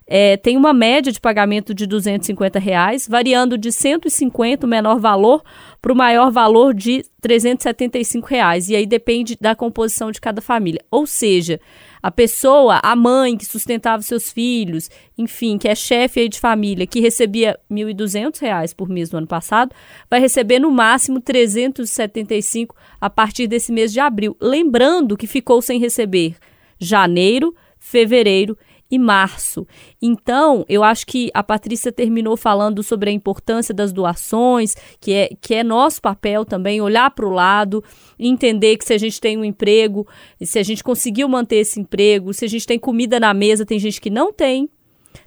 é, 0.08 0.36
tem 0.36 0.56
uma 0.56 0.72
média 0.72 1.10
de 1.10 1.20
pagamento 1.20 1.74
de 1.74 1.84
250 1.84 2.60
reais, 2.60 3.08
variando 3.08 3.58
de 3.58 3.72
150, 3.72 4.64
o 4.64 4.68
menor 4.68 5.00
valor, 5.00 5.42
para 5.82 5.92
o 5.92 5.96
maior 5.96 6.30
valor 6.30 6.72
de 6.72 7.04
375 7.20 8.26
reais. 8.28 8.68
E 8.68 8.76
aí 8.76 8.86
depende 8.86 9.36
da 9.40 9.56
composição 9.56 10.12
de 10.12 10.20
cada 10.20 10.40
família. 10.40 10.80
Ou 10.92 11.08
seja, 11.08 11.60
a 12.00 12.08
pessoa, 12.12 12.78
a 12.84 12.94
mãe 12.94 13.36
que 13.36 13.44
sustentava 13.44 14.00
seus 14.00 14.30
filhos, 14.30 14.88
enfim, 15.18 15.58
que 15.58 15.66
é 15.66 15.74
chefe 15.74 16.28
de 16.28 16.38
família, 16.38 16.86
que 16.86 17.00
recebia 17.00 17.58
R$ 17.68 17.76
1.200 17.76 18.76
por 18.76 18.88
mês 18.88 19.10
no 19.10 19.18
ano 19.18 19.26
passado, 19.26 19.74
vai 20.08 20.20
receber 20.20 20.60
no 20.60 20.70
máximo 20.70 21.20
375 21.20 22.76
a 23.00 23.10
partir 23.10 23.48
desse 23.48 23.72
mês 23.72 23.92
de 23.92 23.98
abril. 23.98 24.36
Lembrando 24.40 25.16
que 25.16 25.26
ficou 25.26 25.60
sem 25.60 25.80
receber 25.80 26.36
janeiro, 26.78 27.52
fevereiro 27.76 28.56
e 28.90 28.98
março. 28.98 29.66
Então, 30.00 30.64
eu 30.68 30.82
acho 30.82 31.06
que 31.06 31.30
a 31.34 31.42
Patrícia 31.42 31.90
terminou 31.90 32.36
falando 32.36 32.82
sobre 32.82 33.10
a 33.10 33.12
importância 33.12 33.74
das 33.74 33.92
doações, 33.92 34.74
que 35.00 35.12
é, 35.12 35.30
que 35.40 35.54
é 35.54 35.64
nosso 35.64 36.00
papel 36.00 36.44
também, 36.44 36.80
olhar 36.80 37.10
para 37.10 37.26
o 37.26 37.30
lado, 37.30 37.82
entender 38.18 38.76
que 38.76 38.84
se 38.84 38.94
a 38.94 38.98
gente 38.98 39.20
tem 39.20 39.36
um 39.36 39.44
emprego, 39.44 40.06
se 40.42 40.58
a 40.58 40.62
gente 40.62 40.84
conseguiu 40.84 41.28
manter 41.28 41.56
esse 41.56 41.80
emprego, 41.80 42.32
se 42.32 42.44
a 42.44 42.48
gente 42.48 42.66
tem 42.66 42.78
comida 42.78 43.18
na 43.18 43.34
mesa, 43.34 43.66
tem 43.66 43.78
gente 43.78 44.00
que 44.00 44.10
não 44.10 44.32
tem, 44.32 44.68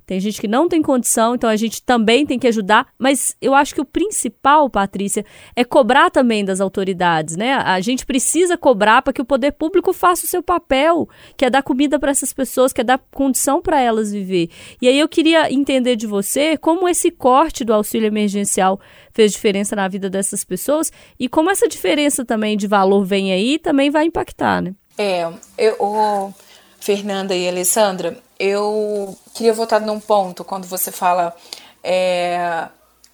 tem 0.06 0.20
gente 0.20 0.42
que 0.42 0.48
não 0.48 0.68
tem 0.68 0.82
condição, 0.82 1.36
então 1.36 1.50
a 1.50 1.56
gente 1.56 1.82
também 1.84 2.26
tem 2.26 2.40
que 2.40 2.48
ajudar, 2.48 2.88
mas 2.98 3.36
eu 3.42 3.54
acho 3.54 3.76
que 3.76 3.82
o 3.82 3.86
principal, 3.86 4.70
Patrícia, 4.70 5.26
é 5.56 5.64
cobrar 5.64 6.10
também 6.10 6.44
das 6.44 6.60
autoridades, 6.60 7.36
né? 7.36 7.54
A 7.54 7.80
gente 7.80 8.06
precisa 8.06 8.58
cobrar 8.58 9.02
para 9.02 9.14
que 9.14 9.22
o 9.22 9.26
poder 9.26 9.52
público 9.52 9.94
faça 9.94 10.26
o 10.26 10.28
seu 10.28 10.42
papel, 10.42 11.08
que 11.38 11.46
é 11.46 11.50
dar 11.50 11.64
comida 11.64 12.00
para 12.00 12.12
essas 12.12 12.34
pessoas, 12.34 12.74
que 12.74 12.82
é 12.82 12.84
dar 12.84 13.00
condição 13.12 13.62
para 13.62 13.80
elas 13.80 14.12
viver. 14.12 14.50
E 14.82 14.88
aí 14.88 15.00
eu 15.00 15.08
queria 15.08 15.52
entender 15.52 15.96
de 15.96 16.08
você 16.08 16.58
como 16.58 16.88
esse 16.88 17.12
corte 17.12 17.64
do 17.64 17.74
auxílio 17.74 18.08
emergencial 18.08 18.80
fez 19.14 19.32
diferença 19.32 19.76
na 19.76 19.88
vida 19.88 20.10
dessas 20.10 20.44
pessoas 20.44 20.92
e 21.20 21.28
como 21.28 21.50
essa 21.50 21.68
diferença 21.68 22.24
também 22.24 22.58
de 22.58 22.68
valor 22.68 23.04
vem 23.04 23.32
aí 23.32 23.60
também 23.60 23.90
vai 23.90 24.06
impactar, 24.06 24.62
né? 24.62 24.74
É, 24.98 25.32
eu, 25.58 25.76
o 25.80 26.34
Fernanda 26.80 27.36
e 27.36 27.48
Alessandra, 27.48 28.18
eu 28.40 29.18
queria 29.34 29.54
voltar 29.54 29.82
num 29.82 30.00
ponto 30.00 30.46
quando 30.46 30.66
você 30.66 30.92
fala 30.92 31.36
é, 31.84 32.70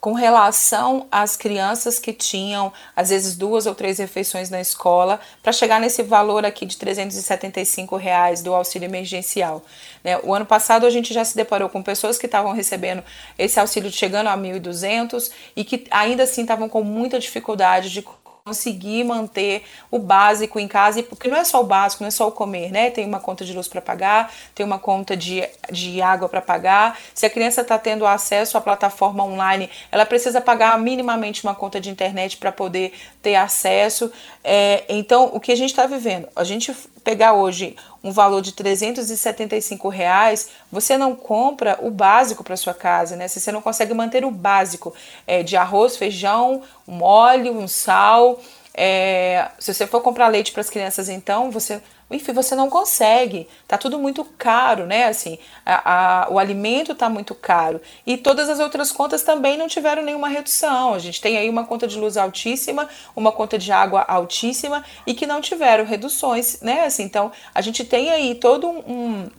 com 0.05 0.13
relação 0.13 1.07
às 1.11 1.35
crianças 1.35 1.97
que 1.97 2.13
tinham 2.13 2.71
às 2.95 3.09
vezes 3.09 3.35
duas 3.35 3.65
ou 3.65 3.73
três 3.73 3.97
refeições 3.97 4.51
na 4.51 4.61
escola 4.61 5.19
para 5.41 5.51
chegar 5.51 5.79
nesse 5.79 6.03
valor 6.03 6.45
aqui 6.45 6.63
de 6.63 6.77
375 6.77 7.95
reais 7.95 8.43
do 8.43 8.53
auxílio 8.53 8.85
emergencial. 8.85 9.63
Né? 10.03 10.19
O 10.21 10.31
ano 10.31 10.45
passado 10.45 10.85
a 10.85 10.91
gente 10.91 11.11
já 11.11 11.25
se 11.25 11.35
deparou 11.35 11.69
com 11.69 11.81
pessoas 11.81 12.19
que 12.19 12.27
estavam 12.27 12.53
recebendo 12.53 13.03
esse 13.35 13.59
auxílio 13.59 13.91
chegando 13.91 14.27
a 14.27 14.38
1.200 14.38 15.31
e 15.55 15.63
que 15.63 15.88
ainda 15.89 16.21
assim 16.21 16.43
estavam 16.43 16.69
com 16.69 16.83
muita 16.83 17.17
dificuldade 17.17 17.89
de 17.89 18.03
conseguir 18.45 19.03
manter 19.03 19.63
o 19.89 19.97
básico 19.97 20.60
em 20.60 20.67
casa, 20.67 21.01
porque 21.01 21.27
não 21.27 21.36
é 21.36 21.43
só 21.43 21.62
o 21.62 21.63
básico, 21.63 22.03
não 22.03 22.10
é 22.10 22.12
só 22.12 22.27
o 22.27 22.31
comer, 22.31 22.71
né? 22.71 22.91
Tem 22.91 23.03
uma 23.03 23.19
conta 23.19 23.43
de 23.43 23.51
luz 23.51 23.67
para 23.67 23.81
pagar, 23.81 24.31
tem 24.53 24.63
uma 24.63 24.77
conta 24.77 25.17
de, 25.17 25.43
de 25.71 25.99
água 25.99 26.29
para 26.29 26.43
pagar. 26.43 26.95
Se 27.12 27.25
a 27.25 27.29
criança 27.29 27.62
está 27.62 27.79
tendo 27.79 28.05
acesso 28.05 28.55
à 28.55 28.62
plataforma 28.62 29.23
online, 29.23 29.67
ela 29.91 30.05
precisa 30.05 30.39
pagar 30.39 30.77
minimamente 30.77 31.43
uma 31.43 31.55
conta 31.55 31.81
de 31.81 31.89
internet 31.89 32.38
para 32.38 32.51
poder 32.51 32.93
ter 33.19 33.34
acesso. 33.34 34.12
É, 34.43 34.84
então, 34.89 35.31
o 35.34 35.39
que 35.39 35.51
a 35.51 35.55
gente 35.55 35.71
está 35.71 35.88
vivendo? 35.88 36.27
A 36.36 36.43
gente 36.43 36.71
pegar 37.03 37.34
hoje 37.34 37.75
um 38.05 38.11
valor 38.11 38.39
de 38.39 38.51
375 38.51 39.89
reais, 39.89 40.49
você 40.71 40.95
não 40.95 41.15
compra 41.15 41.79
o 41.81 41.89
básico 41.89 42.43
para 42.43 42.55
sua 42.55 42.75
casa, 42.75 43.15
né? 43.15 43.27
Se 43.27 43.39
você 43.39 43.51
não 43.51 43.63
consegue 43.63 43.95
manter 43.95 44.23
o 44.23 44.29
básico 44.29 44.93
é, 45.25 45.41
de 45.41 45.57
arroz, 45.57 45.97
feijão, 45.97 46.61
um 46.87 47.01
óleo, 47.01 47.57
um 47.57 47.67
sal. 47.67 48.39
É, 48.77 49.49
se 49.57 49.73
você 49.73 49.88
for 49.88 50.01
comprar 50.01 50.27
leite 50.27 50.51
para 50.51 50.61
as 50.61 50.69
crianças, 50.69 51.07
então 51.07 51.49
você 51.49 51.81
enfim, 52.09 52.33
você 52.33 52.55
não 52.55 52.69
consegue. 52.69 53.47
Tá 53.67 53.77
tudo 53.77 53.97
muito 53.97 54.23
caro, 54.38 54.85
né? 54.85 55.05
Assim, 55.05 55.39
a, 55.65 56.25
a, 56.25 56.29
o 56.29 56.38
alimento 56.38 56.93
tá 56.93 57.09
muito 57.09 57.33
caro. 57.33 57.81
E 58.05 58.15
todas 58.15 58.47
as 58.47 58.59
outras 58.59 58.91
contas 58.91 59.23
também 59.23 59.57
não 59.57 59.67
tiveram 59.67 60.03
nenhuma 60.03 60.27
redução. 60.27 60.93
A 60.93 60.99
gente 60.99 61.19
tem 61.19 61.38
aí 61.38 61.49
uma 61.49 61.65
conta 61.65 61.88
de 61.88 61.97
luz 61.97 62.15
altíssima, 62.15 62.88
uma 63.15 63.31
conta 63.31 63.57
de 63.57 63.71
água 63.71 64.01
altíssima 64.07 64.85
e 65.07 65.13
que 65.15 65.25
não 65.25 65.41
tiveram 65.41 65.83
reduções, 65.83 66.61
né? 66.61 66.85
Assim, 66.85 67.03
então, 67.03 67.31
a 67.53 67.61
gente 67.61 67.83
tem 67.83 68.11
aí 68.11 68.35
todo 68.35 68.67
um, 68.67 68.79
um 68.88 69.29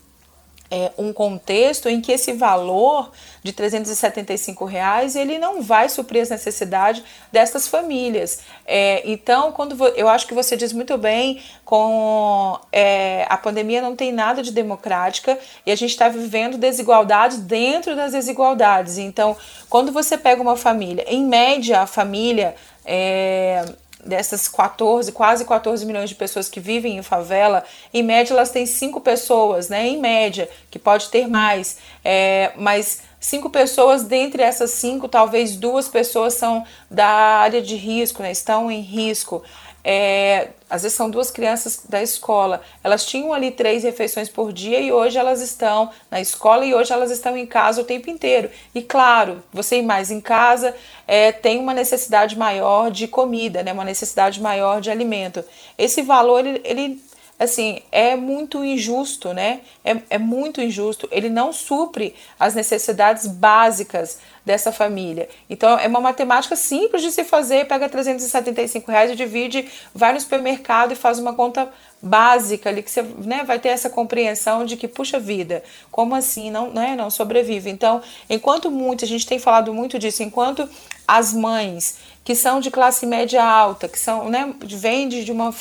é, 0.70 0.90
um 0.98 1.12
contexto 1.12 1.88
em 1.88 2.00
que 2.00 2.12
esse 2.12 2.32
valor 2.32 3.10
de 3.42 3.52
375 3.52 4.64
reais 4.64 5.14
ele 5.14 5.38
não 5.38 5.62
vai 5.62 5.88
suprir 5.88 6.22
as 6.22 6.30
necessidades 6.30 7.02
dessas 7.30 7.68
famílias. 7.68 8.40
É, 8.66 9.02
então, 9.08 9.52
quando 9.52 9.86
eu 9.88 10.08
acho 10.08 10.26
que 10.26 10.34
você 10.34 10.56
diz 10.56 10.72
muito 10.72 10.98
bem, 10.98 11.40
com 11.64 12.58
é, 12.72 13.26
a 13.28 13.36
pandemia 13.36 13.80
não 13.80 13.94
tem 13.94 14.12
nada 14.12 14.42
de 14.42 14.52
democrática 14.52 15.38
e 15.64 15.70
a 15.70 15.76
gente 15.76 15.90
está 15.90 16.08
vivendo 16.08 16.58
desigualdades 16.58 17.38
dentro 17.38 17.94
das 17.94 18.12
desigualdades. 18.12 18.98
Então, 18.98 19.36
quando 19.68 19.92
você 19.92 20.18
pega 20.18 20.42
uma 20.42 20.56
família, 20.56 21.04
em 21.06 21.24
média 21.24 21.80
a 21.80 21.86
família 21.86 22.54
é, 22.84 23.64
dessas 24.06 24.48
14, 24.48 25.12
quase 25.12 25.44
14 25.44 25.84
milhões 25.84 26.08
de 26.08 26.14
pessoas 26.14 26.48
que 26.48 26.60
vivem 26.60 26.96
em 26.96 27.02
favela, 27.02 27.64
em 27.92 28.02
média 28.02 28.32
elas 28.32 28.50
têm 28.50 28.64
cinco 28.64 29.00
pessoas, 29.00 29.68
né? 29.68 29.86
Em 29.86 29.98
média, 29.98 30.48
que 30.70 30.78
pode 30.78 31.08
ter 31.08 31.26
mais, 31.26 31.78
é, 32.04 32.52
mas 32.56 33.02
cinco 33.18 33.50
pessoas, 33.50 34.04
dentre 34.04 34.42
essas 34.42 34.70
cinco, 34.70 35.08
talvez 35.08 35.56
duas 35.56 35.88
pessoas 35.88 36.34
são 36.34 36.64
da 36.90 37.06
área 37.06 37.60
de 37.60 37.74
risco, 37.74 38.22
né? 38.22 38.30
Estão 38.30 38.70
em 38.70 38.80
risco 38.80 39.42
é, 39.88 40.48
às 40.68 40.82
vezes 40.82 40.96
são 40.96 41.08
duas 41.08 41.30
crianças 41.30 41.82
da 41.88 42.02
escola, 42.02 42.60
elas 42.82 43.06
tinham 43.06 43.32
ali 43.32 43.52
três 43.52 43.84
refeições 43.84 44.28
por 44.28 44.52
dia 44.52 44.80
e 44.80 44.90
hoje 44.90 45.16
elas 45.16 45.40
estão 45.40 45.90
na 46.10 46.20
escola 46.20 46.66
e 46.66 46.74
hoje 46.74 46.92
elas 46.92 47.12
estão 47.12 47.36
em 47.36 47.46
casa 47.46 47.80
o 47.80 47.84
tempo 47.84 48.10
inteiro. 48.10 48.50
E 48.74 48.82
claro, 48.82 49.44
você 49.52 49.76
ir 49.76 49.82
mais 49.82 50.10
em 50.10 50.20
casa 50.20 50.74
é, 51.06 51.30
tem 51.30 51.60
uma 51.60 51.72
necessidade 51.72 52.36
maior 52.36 52.90
de 52.90 53.06
comida, 53.06 53.62
né, 53.62 53.72
uma 53.72 53.84
necessidade 53.84 54.42
maior 54.42 54.80
de 54.80 54.90
alimento. 54.90 55.44
Esse 55.78 56.02
valor, 56.02 56.44
ele, 56.44 56.60
ele 56.64 57.00
assim, 57.38 57.80
é 57.92 58.16
muito 58.16 58.64
injusto, 58.64 59.32
né? 59.32 59.60
É, 59.84 59.96
é 60.10 60.18
muito 60.18 60.60
injusto. 60.60 61.06
Ele 61.12 61.28
não 61.28 61.52
supre 61.52 62.14
as 62.40 62.54
necessidades 62.54 63.26
básicas 63.26 64.18
dessa 64.46 64.70
família. 64.70 65.28
Então 65.50 65.76
é 65.76 65.88
uma 65.88 66.00
matemática 66.00 66.54
simples 66.54 67.02
de 67.02 67.10
se 67.10 67.24
fazer, 67.24 67.66
pega 67.66 67.88
375 67.88 68.88
reais 68.88 69.10
e 69.10 69.16
divide, 69.16 69.68
vai 69.92 70.12
no 70.12 70.20
supermercado 70.20 70.92
e 70.92 70.94
faz 70.94 71.18
uma 71.18 71.34
conta 71.34 71.68
básica 72.00 72.70
ali 72.70 72.82
que 72.82 72.90
você 72.90 73.02
né, 73.02 73.42
vai 73.44 73.58
ter 73.58 73.70
essa 73.70 73.90
compreensão 73.90 74.64
de 74.64 74.76
que 74.76 74.86
puxa 74.86 75.18
vida, 75.18 75.64
como 75.90 76.14
assim 76.14 76.48
não, 76.48 76.70
né, 76.70 76.94
não 76.94 77.10
sobrevive. 77.10 77.68
Então, 77.68 78.00
enquanto 78.30 78.70
muito 78.70 79.04
a 79.04 79.08
gente 79.08 79.26
tem 79.26 79.40
falado 79.40 79.74
muito 79.74 79.98
disso, 79.98 80.22
enquanto 80.22 80.68
as 81.08 81.32
mães 81.32 81.98
que 82.26 82.34
são 82.34 82.58
de 82.58 82.72
classe 82.72 83.06
média 83.06 83.42
alta, 83.42 83.86
que 83.86 83.96
são, 83.96 84.28
né, 84.28 84.52
vêm 84.60 85.08
de 85.08 85.30
uma 85.30 85.54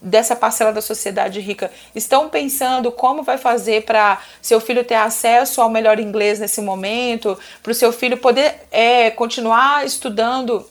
dessa 0.00 0.34
parcela 0.34 0.72
da 0.72 0.82
sociedade 0.82 1.38
rica, 1.38 1.70
estão 1.94 2.28
pensando 2.28 2.90
como 2.90 3.22
vai 3.22 3.38
fazer 3.38 3.84
para 3.84 4.20
seu 4.40 4.60
filho 4.60 4.82
ter 4.82 4.96
acesso 4.96 5.62
ao 5.62 5.70
melhor 5.70 6.00
inglês 6.00 6.40
nesse 6.40 6.60
momento, 6.60 7.38
para 7.62 7.70
o 7.70 7.74
seu 7.74 7.92
filho 7.92 8.11
poder 8.16 8.66
é, 8.70 9.10
continuar 9.10 9.84
estudando 9.84 10.66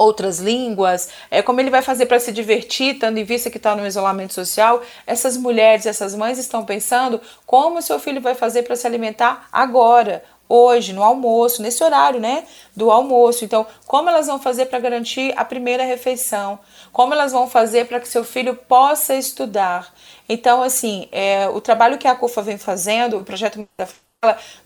outras 0.00 0.38
línguas, 0.38 1.10
é, 1.30 1.42
como 1.42 1.60
ele 1.60 1.68
vai 1.68 1.82
fazer 1.82 2.06
para 2.06 2.18
se 2.18 2.32
divertir, 2.32 2.98
tendo 2.98 3.18
em 3.18 3.24
vista 3.24 3.50
que 3.50 3.58
está 3.58 3.76
no 3.76 3.86
isolamento 3.86 4.32
social. 4.32 4.82
Essas 5.06 5.36
mulheres, 5.36 5.84
essas 5.84 6.14
mães 6.14 6.38
estão 6.38 6.64
pensando 6.64 7.20
como 7.44 7.82
seu 7.82 8.00
filho 8.00 8.20
vai 8.20 8.34
fazer 8.34 8.62
para 8.62 8.76
se 8.76 8.86
alimentar 8.86 9.46
agora, 9.52 10.24
hoje, 10.50 10.92
no 10.92 11.04
almoço, 11.04 11.62
nesse 11.62 11.84
horário, 11.84 12.18
né, 12.18 12.44
do 12.74 12.90
almoço. 12.90 13.44
Então, 13.44 13.64
como 13.86 14.08
elas 14.08 14.26
vão 14.26 14.40
fazer 14.40 14.66
para 14.66 14.80
garantir 14.80 15.32
a 15.36 15.44
primeira 15.44 15.84
refeição? 15.84 16.58
Como 16.92 17.14
elas 17.14 17.30
vão 17.30 17.48
fazer 17.48 17.86
para 17.86 18.00
que 18.00 18.08
seu 18.08 18.24
filho 18.24 18.56
possa 18.56 19.14
estudar? 19.14 19.94
Então, 20.28 20.60
assim, 20.60 21.08
é, 21.12 21.48
o 21.48 21.60
trabalho 21.60 21.98
que 21.98 22.08
a 22.08 22.16
CUFA 22.16 22.42
vem 22.42 22.58
fazendo, 22.58 23.18
o 23.18 23.24
projeto 23.24 23.68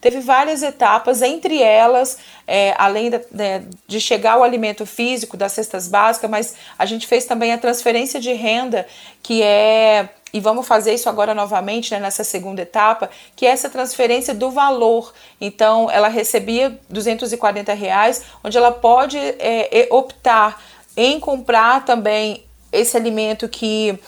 teve 0.01 0.19
várias 0.19 0.65
etapas, 0.65 1.23
entre 1.23 1.63
elas, 1.63 2.19
é, 2.45 2.75
além 2.77 3.09
de, 3.09 3.19
de, 3.19 3.69
de, 3.87 4.01
chegar 4.01 4.33
ao 4.33 4.43
alimento 4.43 4.85
físico 4.85 5.37
das 5.37 5.53
cestas 5.53 5.87
básicas, 5.87 6.29
mas 6.29 6.55
a 6.77 6.85
gente 6.85 7.07
fez 7.07 7.25
também 7.25 7.53
a 7.53 7.59
transferência 7.59 8.19
de 8.19 8.33
renda, 8.33 8.85
que 9.23 9.45
é, 9.45 10.09
e 10.33 10.41
vamos 10.41 10.67
fazer 10.67 10.93
isso 10.93 11.09
agora 11.09 11.35
novamente 11.35 11.93
né, 11.93 12.01
nessa 12.01 12.25
segunda 12.25 12.63
etapa, 12.63 13.09
que 13.37 13.47
é 13.47 13.51
essa 13.51 13.71
transferência 13.71 14.35
do 14.35 14.51
valor. 14.51 15.15
Então, 15.41 15.89
ela 15.89 16.09
recebia 16.09 16.77
240 16.91 17.73
reais, 17.75 18.25
onde 18.43 18.59
ela 18.59 18.73
pode 18.73 19.17
é, 19.17 19.87
optar 19.89 20.61
em 20.97 21.21
comprar 21.21 21.85
também 21.85 22.45
esse 22.73 22.97
alimento 22.97 23.49
que 23.49 24.01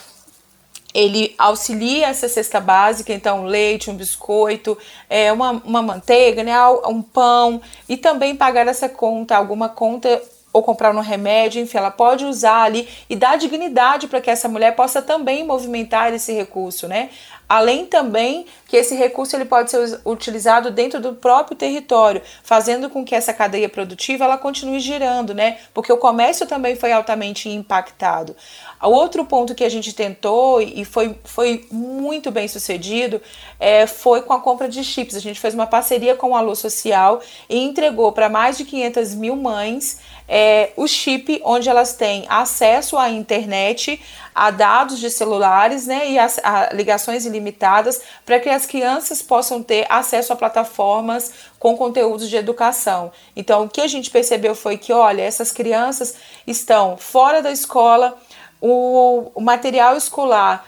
ele 0.96 1.34
auxilia 1.36 2.06
essa 2.06 2.26
cesta 2.26 2.58
básica, 2.58 3.12
então 3.12 3.44
leite, 3.44 3.90
um 3.90 3.94
biscoito, 3.94 4.78
é, 5.10 5.30
uma, 5.30 5.50
uma 5.62 5.82
manteiga, 5.82 6.42
né, 6.42 6.58
um 6.88 7.02
pão, 7.02 7.60
e 7.86 7.98
também 7.98 8.34
pagar 8.34 8.66
essa 8.66 8.88
conta, 8.88 9.36
alguma 9.36 9.68
conta 9.68 10.22
ou 10.56 10.62
comprar 10.62 10.94
um 10.94 11.00
remédio, 11.00 11.60
enfim, 11.60 11.76
ela 11.76 11.90
pode 11.90 12.24
usar 12.24 12.62
ali 12.62 12.88
e 13.10 13.14
dar 13.14 13.36
dignidade 13.36 14.08
para 14.08 14.22
que 14.22 14.30
essa 14.30 14.48
mulher 14.48 14.74
possa 14.74 15.02
também 15.02 15.44
movimentar 15.44 16.14
esse 16.14 16.32
recurso, 16.32 16.88
né? 16.88 17.10
Além 17.48 17.84
também 17.86 18.46
que 18.66 18.76
esse 18.76 18.94
recurso 18.96 19.36
ele 19.36 19.44
pode 19.44 19.70
ser 19.70 20.00
utilizado 20.04 20.70
dentro 20.70 20.98
do 20.98 21.12
próprio 21.12 21.56
território, 21.56 22.22
fazendo 22.42 22.90
com 22.90 23.04
que 23.04 23.14
essa 23.14 23.32
cadeia 23.32 23.68
produtiva 23.68 24.24
ela 24.24 24.36
continue 24.36 24.80
girando, 24.80 25.32
né? 25.32 25.58
Porque 25.72 25.92
o 25.92 25.98
comércio 25.98 26.46
também 26.46 26.74
foi 26.74 26.90
altamente 26.90 27.48
impactado. 27.48 28.34
O 28.82 28.88
outro 28.88 29.24
ponto 29.24 29.54
que 29.54 29.62
a 29.62 29.68
gente 29.68 29.94
tentou 29.94 30.60
e 30.60 30.84
foi, 30.84 31.16
foi 31.22 31.66
muito 31.70 32.30
bem 32.30 32.48
sucedido 32.48 33.20
é, 33.60 33.86
foi 33.86 34.22
com 34.22 34.32
a 34.32 34.40
compra 34.40 34.68
de 34.68 34.82
chips. 34.82 35.14
A 35.14 35.20
gente 35.20 35.38
fez 35.38 35.54
uma 35.54 35.66
parceria 35.66 36.16
com 36.16 36.30
o 36.30 36.36
Alô 36.36 36.54
Social 36.56 37.20
e 37.48 37.58
entregou 37.58 38.10
para 38.10 38.28
mais 38.28 38.58
de 38.58 38.64
500 38.64 39.14
mil 39.14 39.36
mães 39.36 39.98
é, 40.28 40.70
o 40.76 40.86
chip 40.86 41.40
onde 41.44 41.68
elas 41.68 41.94
têm 41.94 42.24
acesso 42.28 42.96
à 42.96 43.10
internet, 43.10 44.00
a 44.34 44.50
dados 44.50 44.98
de 44.98 45.10
celulares 45.10 45.86
né, 45.86 46.10
e 46.10 46.18
a, 46.18 46.70
ligações 46.72 47.24
ilimitadas 47.24 48.00
para 48.24 48.40
que 48.40 48.48
as 48.48 48.66
crianças 48.66 49.22
possam 49.22 49.62
ter 49.62 49.86
acesso 49.88 50.32
a 50.32 50.36
plataformas 50.36 51.32
com 51.58 51.76
conteúdos 51.76 52.28
de 52.28 52.36
educação. 52.36 53.12
Então, 53.34 53.64
o 53.64 53.68
que 53.68 53.80
a 53.80 53.86
gente 53.86 54.10
percebeu 54.10 54.54
foi 54.54 54.76
que, 54.76 54.92
olha, 54.92 55.22
essas 55.22 55.52
crianças 55.52 56.16
estão 56.46 56.96
fora 56.96 57.40
da 57.40 57.50
escola, 57.50 58.16
o, 58.60 59.30
o 59.34 59.40
material 59.40 59.96
escolar 59.96 60.64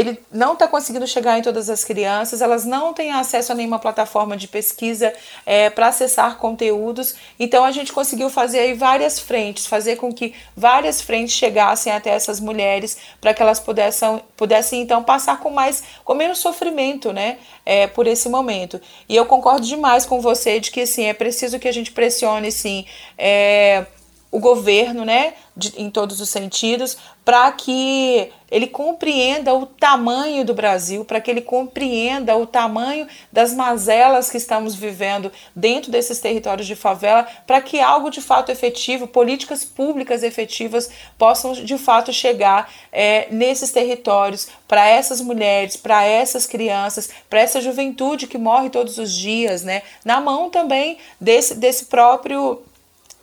ele 0.00 0.20
não 0.32 0.54
está 0.54 0.66
conseguindo 0.66 1.06
chegar 1.06 1.38
em 1.38 1.42
todas 1.42 1.68
as 1.68 1.84
crianças, 1.84 2.40
elas 2.40 2.64
não 2.64 2.92
têm 2.92 3.12
acesso 3.12 3.52
a 3.52 3.54
nenhuma 3.54 3.78
plataforma 3.78 4.36
de 4.36 4.48
pesquisa 4.48 5.12
é, 5.44 5.70
para 5.70 5.88
acessar 5.88 6.36
conteúdos. 6.38 7.14
Então 7.38 7.64
a 7.64 7.70
gente 7.70 7.92
conseguiu 7.92 8.30
fazer 8.30 8.60
aí 8.60 8.74
várias 8.74 9.18
frentes, 9.18 9.66
fazer 9.66 9.96
com 9.96 10.12
que 10.12 10.34
várias 10.56 11.00
frentes 11.00 11.34
chegassem 11.34 11.92
até 11.92 12.10
essas 12.10 12.40
mulheres 12.40 12.96
para 13.20 13.34
que 13.34 13.42
elas 13.42 13.60
pudessem, 13.60 14.22
pudessem 14.36 14.80
então 14.80 15.02
passar 15.02 15.40
com 15.40 15.50
mais, 15.50 15.82
com 16.04 16.14
menos 16.14 16.38
sofrimento, 16.38 17.12
né, 17.12 17.38
é, 17.64 17.86
por 17.86 18.06
esse 18.06 18.28
momento. 18.28 18.80
E 19.08 19.14
eu 19.14 19.26
concordo 19.26 19.66
demais 19.66 20.06
com 20.06 20.20
você 20.20 20.58
de 20.58 20.70
que 20.70 20.86
sim, 20.86 21.04
é 21.04 21.12
preciso 21.12 21.58
que 21.58 21.68
a 21.68 21.72
gente 21.72 21.92
pressione 21.92 22.50
sim. 22.50 22.86
É, 23.18 23.86
o 24.30 24.38
governo, 24.38 25.04
né, 25.04 25.34
de, 25.56 25.72
em 25.76 25.90
todos 25.90 26.20
os 26.20 26.30
sentidos, 26.30 26.96
para 27.24 27.50
que 27.52 28.30
ele 28.50 28.66
compreenda 28.66 29.54
o 29.54 29.66
tamanho 29.66 30.44
do 30.44 30.54
Brasil, 30.54 31.04
para 31.04 31.20
que 31.20 31.30
ele 31.30 31.40
compreenda 31.40 32.36
o 32.36 32.46
tamanho 32.46 33.06
das 33.30 33.52
mazelas 33.52 34.30
que 34.30 34.36
estamos 34.36 34.74
vivendo 34.74 35.30
dentro 35.54 35.90
desses 35.90 36.18
territórios 36.18 36.66
de 36.66 36.74
favela, 36.74 37.26
para 37.46 37.60
que 37.60 37.80
algo 37.80 38.10
de 38.10 38.20
fato 38.20 38.50
efetivo, 38.50 39.06
políticas 39.06 39.64
públicas 39.64 40.22
efetivas 40.22 40.90
possam 41.18 41.52
de 41.52 41.78
fato 41.78 42.12
chegar 42.12 42.72
é, 42.92 43.28
nesses 43.30 43.70
territórios, 43.70 44.48
para 44.66 44.88
essas 44.88 45.20
mulheres, 45.20 45.76
para 45.76 46.04
essas 46.04 46.46
crianças, 46.46 47.10
para 47.28 47.40
essa 47.40 47.60
juventude 47.60 48.26
que 48.26 48.38
morre 48.38 48.70
todos 48.70 48.98
os 48.98 49.12
dias, 49.12 49.62
né, 49.62 49.82
na 50.04 50.20
mão 50.20 50.50
também 50.50 50.98
desse, 51.20 51.54
desse 51.54 51.86
próprio 51.86 52.62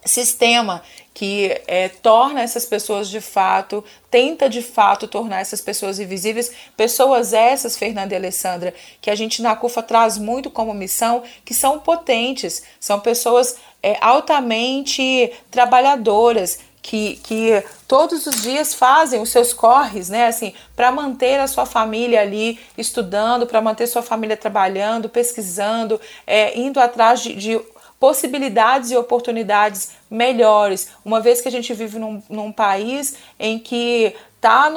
sistema 0.08 0.82
que 1.14 1.60
é, 1.66 1.90
torna 1.90 2.42
essas 2.44 2.64
pessoas 2.64 3.10
de 3.10 3.20
fato, 3.20 3.84
tenta 4.12 4.48
de 4.48 4.62
fato 4.62 5.08
tornar 5.08 5.42
essas 5.42 5.60
pessoas 5.60 6.00
invisíveis, 6.00 6.52
pessoas 6.78 7.34
essas, 7.34 7.76
Fernanda 7.76 8.14
e 8.14 8.18
Alessandra, 8.18 8.72
que 9.02 9.10
a 9.10 9.16
gente 9.16 9.42
na 9.42 9.56
CUFA 9.56 9.82
traz 9.82 10.20
muito 10.20 10.52
como 10.52 10.76
missão, 10.76 11.24
que 11.44 11.56
são 11.56 11.80
potentes, 11.80 12.62
são 12.80 13.00
pessoas 13.00 13.56
é, 13.82 13.98
altamente 14.00 15.32
trabalhadoras, 15.50 16.60
que, 16.88 17.18
que 17.18 17.64
todos 17.86 18.26
os 18.28 18.42
dias 18.44 18.74
fazem 18.74 19.22
os 19.22 19.30
seus 19.30 19.52
corres, 19.52 20.08
né, 20.08 20.28
assim, 20.28 20.54
para 20.74 20.90
manter 20.90 21.38
a 21.38 21.48
sua 21.48 21.66
família 21.66 22.22
ali 22.22 22.58
estudando, 22.78 23.46
para 23.46 23.60
manter 23.60 23.88
sua 23.88 24.02
família 24.02 24.38
trabalhando, 24.38 25.10
pesquisando, 25.10 26.00
é, 26.26 26.58
indo 26.58 26.80
atrás 26.80 27.22
de, 27.22 27.34
de 27.34 27.60
possibilidades 28.00 28.92
e 28.92 28.98
oportunidades 28.98 29.92
melhores, 30.10 30.90
uma 31.04 31.20
vez 31.20 31.42
que 31.42 31.48
a 31.48 31.52
gente 31.52 31.74
vive 31.74 31.98
num, 31.98 32.22
num 32.30 32.52
país 32.52 33.16
em 33.40 33.58
que 33.58 34.16
está 34.36 34.72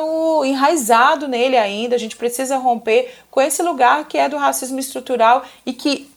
enraizado 0.45 1.29
nele 1.29 1.57
ainda, 1.57 1.95
a 1.95 1.99
gente 1.99 2.17
precisa 2.17 2.57
romper 2.57 3.13
com 3.31 3.41
esse 3.41 3.63
lugar 3.63 4.07
que 4.09 4.17
é 4.17 4.29
do 4.29 4.39
racismo 4.39 4.79
estrutural 4.79 5.45
e 5.67 5.73
que 5.73 6.11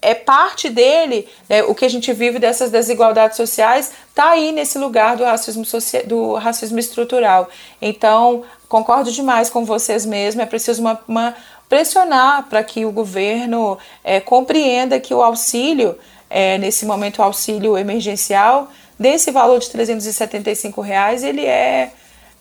é 0.00 0.14
parte 0.14 0.68
dele, 0.68 1.26
né, 1.48 1.62
o 1.64 1.74
que 1.74 1.84
a 1.84 1.88
gente 1.88 2.12
vive 2.12 2.38
dessas 2.38 2.70
desigualdades 2.70 3.38
sociais, 3.38 3.90
está 4.08 4.30
aí 4.30 4.52
nesse 4.52 4.78
lugar 4.78 5.16
do 5.16 5.24
racismo, 5.24 5.64
do 6.06 6.34
racismo 6.34 6.78
estrutural. 6.78 7.48
Então, 7.80 8.44
concordo 8.68 9.10
demais 9.10 9.48
com 9.48 9.64
vocês 9.64 10.04
mesmo, 10.04 10.42
é 10.42 10.46
preciso 10.46 10.82
uma, 10.82 11.00
uma 11.08 11.34
pressionar 11.70 12.46
para 12.50 12.62
que 12.62 12.84
o 12.84 12.92
governo 12.92 13.78
é, 14.04 14.20
compreenda 14.20 15.00
que 15.00 15.14
o 15.14 15.22
auxílio 15.22 15.98
é, 16.34 16.58
nesse 16.58 16.84
momento 16.84 17.20
o 17.20 17.22
auxílio 17.22 17.78
emergencial, 17.78 18.68
desse 18.98 19.30
valor 19.30 19.60
de 19.60 19.70
375 19.70 20.80
reais, 20.80 21.22
ele 21.22 21.46
é 21.46 21.92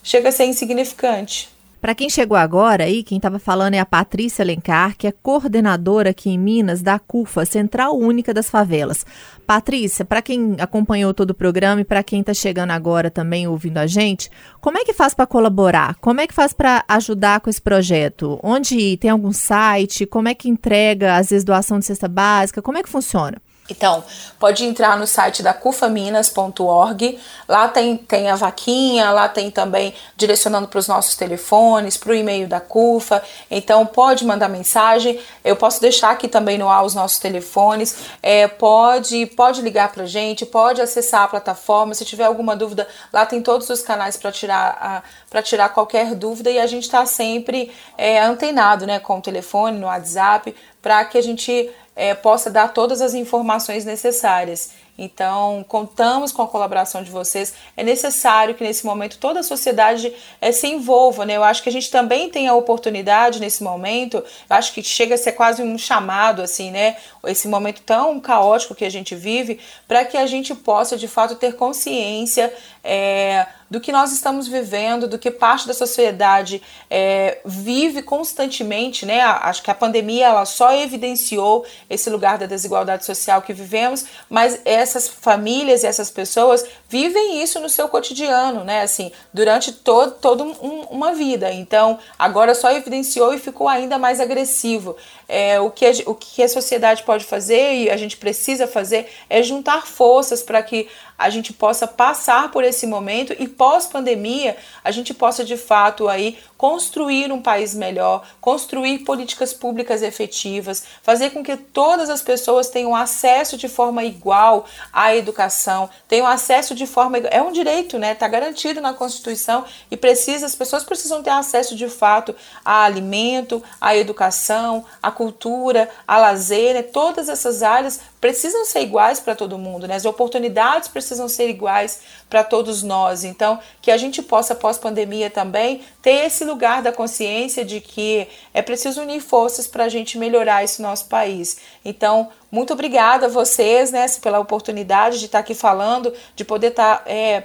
chega 0.01 0.29
a 0.29 0.31
ser 0.31 0.45
insignificante. 0.45 1.47
Para 1.79 1.93
quem 1.93 2.09
chegou 2.09 2.35
agora 2.35 2.85
aí, 2.85 3.03
quem 3.03 3.17
estava 3.17 3.37
falando 3.37 3.75
é 3.75 3.79
a 3.79 3.85
Patrícia 3.85 4.41
Alencar, 4.41 4.97
que 4.97 5.05
é 5.05 5.11
coordenadora 5.11 6.09
aqui 6.09 6.31
em 6.31 6.39
Minas 6.39 6.81
da 6.81 6.97
CUFA, 6.97 7.45
Central 7.45 7.95
Única 7.95 8.33
das 8.33 8.49
Favelas. 8.49 9.05
Patrícia, 9.45 10.03
para 10.03 10.23
quem 10.23 10.55
acompanhou 10.57 11.13
todo 11.13 11.29
o 11.29 11.35
programa 11.35 11.81
e 11.81 11.85
para 11.85 12.01
quem 12.01 12.21
está 12.21 12.33
chegando 12.33 12.71
agora 12.71 13.11
também 13.11 13.47
ouvindo 13.47 13.77
a 13.77 13.85
gente, 13.85 14.31
como 14.59 14.79
é 14.79 14.83
que 14.83 14.93
faz 14.93 15.13
para 15.13 15.27
colaborar? 15.27 15.95
Como 15.95 16.19
é 16.19 16.25
que 16.25 16.33
faz 16.33 16.51
para 16.51 16.83
ajudar 16.87 17.41
com 17.41 17.49
esse 17.49 17.61
projeto? 17.61 18.39
Onde 18.41 18.97
tem 18.97 19.11
algum 19.11 19.31
site? 19.31 20.07
Como 20.07 20.27
é 20.27 20.33
que 20.33 20.49
entrega, 20.49 21.15
às 21.15 21.29
vezes, 21.29 21.43
doação 21.43 21.77
de 21.77 21.85
cesta 21.85 22.07
básica? 22.07 22.59
Como 22.59 22.79
é 22.79 22.81
que 22.81 22.89
funciona? 22.89 23.39
Então, 23.75 24.03
pode 24.39 24.63
entrar 24.63 24.97
no 24.97 25.07
site 25.07 25.41
da 25.41 25.51
cufaminas.org, 25.51 27.19
lá 27.47 27.67
tem, 27.67 27.97
tem 27.97 28.29
a 28.29 28.35
vaquinha, 28.35 29.09
lá 29.09 29.27
tem 29.27 29.49
também 29.49 29.95
direcionando 30.15 30.67
para 30.67 30.77
os 30.77 30.87
nossos 30.87 31.15
telefones, 31.15 31.97
para 31.97 32.11
o 32.11 32.15
e-mail 32.15 32.47
da 32.47 32.59
CUFA. 32.59 33.23
Então, 33.49 33.83
pode 33.85 34.23
mandar 34.25 34.47
mensagem. 34.47 35.19
Eu 35.43 35.55
posso 35.55 35.81
deixar 35.81 36.11
aqui 36.11 36.27
também 36.27 36.57
no 36.57 36.69
ar 36.69 36.85
os 36.85 36.93
nossos 36.93 37.17
telefones. 37.17 37.95
É, 38.21 38.47
pode, 38.47 39.25
pode 39.27 39.61
ligar 39.61 39.91
para 39.91 40.03
a 40.03 40.07
gente, 40.07 40.45
pode 40.45 40.79
acessar 40.79 41.23
a 41.23 41.27
plataforma. 41.27 41.95
Se 41.95 42.05
tiver 42.05 42.25
alguma 42.25 42.55
dúvida, 42.55 42.87
lá 43.11 43.25
tem 43.25 43.41
todos 43.41 43.67
os 43.69 43.81
canais 43.81 44.17
para 44.17 44.31
tirar, 44.31 45.03
tirar 45.43 45.69
qualquer 45.69 46.13
dúvida 46.13 46.51
e 46.51 46.59
a 46.59 46.67
gente 46.67 46.83
está 46.83 47.05
sempre 47.07 47.71
é, 47.97 48.21
antenado 48.21 48.85
né, 48.85 48.99
com 48.99 49.17
o 49.17 49.21
telefone, 49.21 49.79
no 49.79 49.87
WhatsApp, 49.87 50.55
para 50.81 51.03
que 51.05 51.17
a 51.17 51.23
gente 51.23 51.71
é, 51.95 52.13
possa 52.13 52.49
dar 52.49 52.73
todas 52.73 53.01
as 53.01 53.13
informações 53.13 53.85
necessárias. 53.85 54.71
Então, 54.95 55.65
contamos 55.67 56.31
com 56.31 56.43
a 56.43 56.47
colaboração 56.47 57.01
de 57.01 57.09
vocês. 57.09 57.53
É 57.75 57.83
necessário 57.83 58.53
que 58.53 58.63
nesse 58.63 58.85
momento 58.85 59.17
toda 59.17 59.39
a 59.39 59.43
sociedade 59.43 60.13
é, 60.39 60.51
se 60.51 60.67
envolva, 60.67 61.25
né? 61.25 61.35
Eu 61.35 61.43
acho 61.43 61.63
que 61.63 61.69
a 61.69 61.71
gente 61.71 61.89
também 61.89 62.29
tem 62.29 62.47
a 62.47 62.53
oportunidade 62.53 63.39
nesse 63.39 63.63
momento, 63.63 64.17
eu 64.17 64.23
acho 64.49 64.71
que 64.71 64.83
chega 64.83 65.15
a 65.15 65.17
ser 65.17 65.31
quase 65.31 65.63
um 65.63 65.77
chamado, 65.79 66.43
assim, 66.43 66.69
né? 66.69 66.95
Esse 67.25 67.47
momento 67.47 67.81
tão 67.81 68.19
caótico 68.19 68.75
que 68.75 68.85
a 68.85 68.89
gente 68.89 69.15
vive, 69.15 69.59
para 69.87 70.05
que 70.05 70.15
a 70.15 70.27
gente 70.27 70.53
possa 70.53 70.95
de 70.95 71.07
fato 71.07 71.35
ter 71.35 71.55
consciência. 71.55 72.53
É, 72.83 73.47
do 73.73 73.79
que 73.79 73.91
nós 73.91 74.11
estamos 74.11 74.47
vivendo, 74.47 75.07
do 75.07 75.17
que 75.17 75.31
parte 75.31 75.67
da 75.67 75.73
sociedade 75.73 76.61
é, 76.91 77.39
vive 77.43 78.03
constantemente, 78.03 79.03
né? 79.03 79.19
Acho 79.21 79.63
que 79.63 79.71
a 79.71 79.73
pandemia 79.73 80.27
ela 80.27 80.45
só 80.45 80.75
evidenciou 80.75 81.65
esse 81.89 82.07
lugar 82.07 82.37
da 82.37 82.45
desigualdade 82.45 83.03
social 83.03 83.41
que 83.41 83.51
vivemos, 83.51 84.05
mas 84.29 84.59
essas 84.63 85.07
famílias 85.07 85.81
e 85.81 85.87
essas 85.87 86.11
pessoas 86.11 86.63
vivem 86.87 87.41
isso 87.41 87.59
no 87.59 87.67
seu 87.67 87.87
cotidiano, 87.87 88.63
né? 88.63 88.83
Assim, 88.83 89.11
durante 89.33 89.71
todo, 89.71 90.11
toda 90.21 90.43
um, 90.43 90.81
uma 90.91 91.15
vida. 91.15 91.51
Então, 91.51 91.97
agora 92.19 92.53
só 92.53 92.71
evidenciou 92.71 93.33
e 93.33 93.39
ficou 93.39 93.67
ainda 93.67 93.97
mais 93.97 94.19
agressivo. 94.19 94.95
É, 95.27 95.59
o, 95.59 95.69
que 95.69 95.85
a, 95.85 95.91
o 96.05 96.15
que 96.15 96.43
a 96.43 96.49
sociedade 96.49 97.03
pode 97.03 97.25
fazer 97.25 97.75
e 97.75 97.89
a 97.89 97.97
gente 97.97 98.17
precisa 98.17 98.67
fazer 98.67 99.09
é 99.29 99.41
juntar 99.41 99.87
forças 99.87 100.43
para 100.43 100.61
que 100.61 100.87
a 101.17 101.29
gente 101.29 101.53
possa 101.53 101.87
passar 101.87 102.51
por 102.51 102.63
esse 102.63 102.85
momento 102.85 103.33
e 103.39 103.47
pós-pandemia 103.47 104.57
a 104.83 104.91
gente 104.91 105.13
possa 105.13 105.43
de 105.43 105.55
fato 105.55 106.09
aí 106.09 106.37
construir 106.57 107.31
um 107.31 107.41
país 107.41 107.75
melhor, 107.75 108.25
construir 108.39 108.99
políticas 108.99 109.53
públicas 109.53 110.01
efetivas, 110.01 110.83
fazer 111.01 111.31
com 111.31 111.43
que 111.43 111.57
todas 111.57 112.09
as 112.09 112.21
pessoas 112.21 112.69
tenham 112.69 112.95
acesso 112.95 113.57
de 113.57 113.67
forma 113.67 114.03
igual 114.03 114.65
à 114.91 115.15
educação, 115.15 115.89
tenham 116.07 116.25
acesso 116.25 116.73
de 116.73 116.87
forma 116.87 117.17
é 117.17 117.41
um 117.41 117.51
direito, 117.51 117.99
né? 117.99 118.13
Está 118.13 118.27
garantido 118.27 118.81
na 118.81 118.93
Constituição 118.93 119.65
e 119.91 119.97
precisa 119.97 120.45
as 120.45 120.55
pessoas 120.55 120.83
precisam 120.83 121.21
ter 121.21 121.31
acesso 121.31 121.75
de 121.75 121.87
fato 121.89 122.35
a 122.63 122.83
alimento, 122.83 123.61
à 123.79 123.95
educação, 123.95 124.85
à 125.01 125.11
cultura, 125.13 125.89
a 126.07 126.17
lazer, 126.17 126.73
né? 126.73 126.83
todas 126.83 127.29
essas 127.29 127.63
áreas 127.63 128.01
precisam 128.19 128.65
ser 128.65 128.81
iguais 128.81 129.19
para 129.19 129.35
todo 129.35 129.57
mundo, 129.57 129.87
né? 129.87 129.95
As 129.95 130.05
oportunidades 130.05 130.87
precisam 130.87 131.29
ser 131.29 131.49
iguais 131.49 132.01
para 132.29 132.43
todos 132.43 132.83
nós. 132.83 133.23
Então, 133.23 133.59
que 133.81 133.91
a 133.91 133.97
gente 133.97 134.21
possa 134.21 134.55
pós 134.55 134.77
pandemia 134.77 135.29
também 135.29 135.81
ter 136.01 136.25
esse 136.25 136.43
lugar 136.43 136.81
da 136.81 136.91
consciência 136.91 137.63
de 137.63 137.79
que 137.79 138.27
é 138.53 138.61
preciso 138.61 139.01
unir 139.01 139.21
forças 139.21 139.67
para 139.67 139.85
a 139.85 139.89
gente 139.89 140.17
melhorar 140.17 140.63
esse 140.63 140.81
nosso 140.81 141.05
país. 141.05 141.57
Então, 141.85 142.29
muito 142.51 142.73
obrigada 142.73 143.25
a 143.25 143.29
vocês, 143.29 143.91
né, 143.91 144.05
pela 144.21 144.39
oportunidade 144.39 145.19
de 145.19 145.25
estar 145.25 145.39
aqui 145.39 145.55
falando, 145.55 146.13
de 146.35 146.45
poder 146.45 146.67
estar 146.67 147.03
é, 147.05 147.43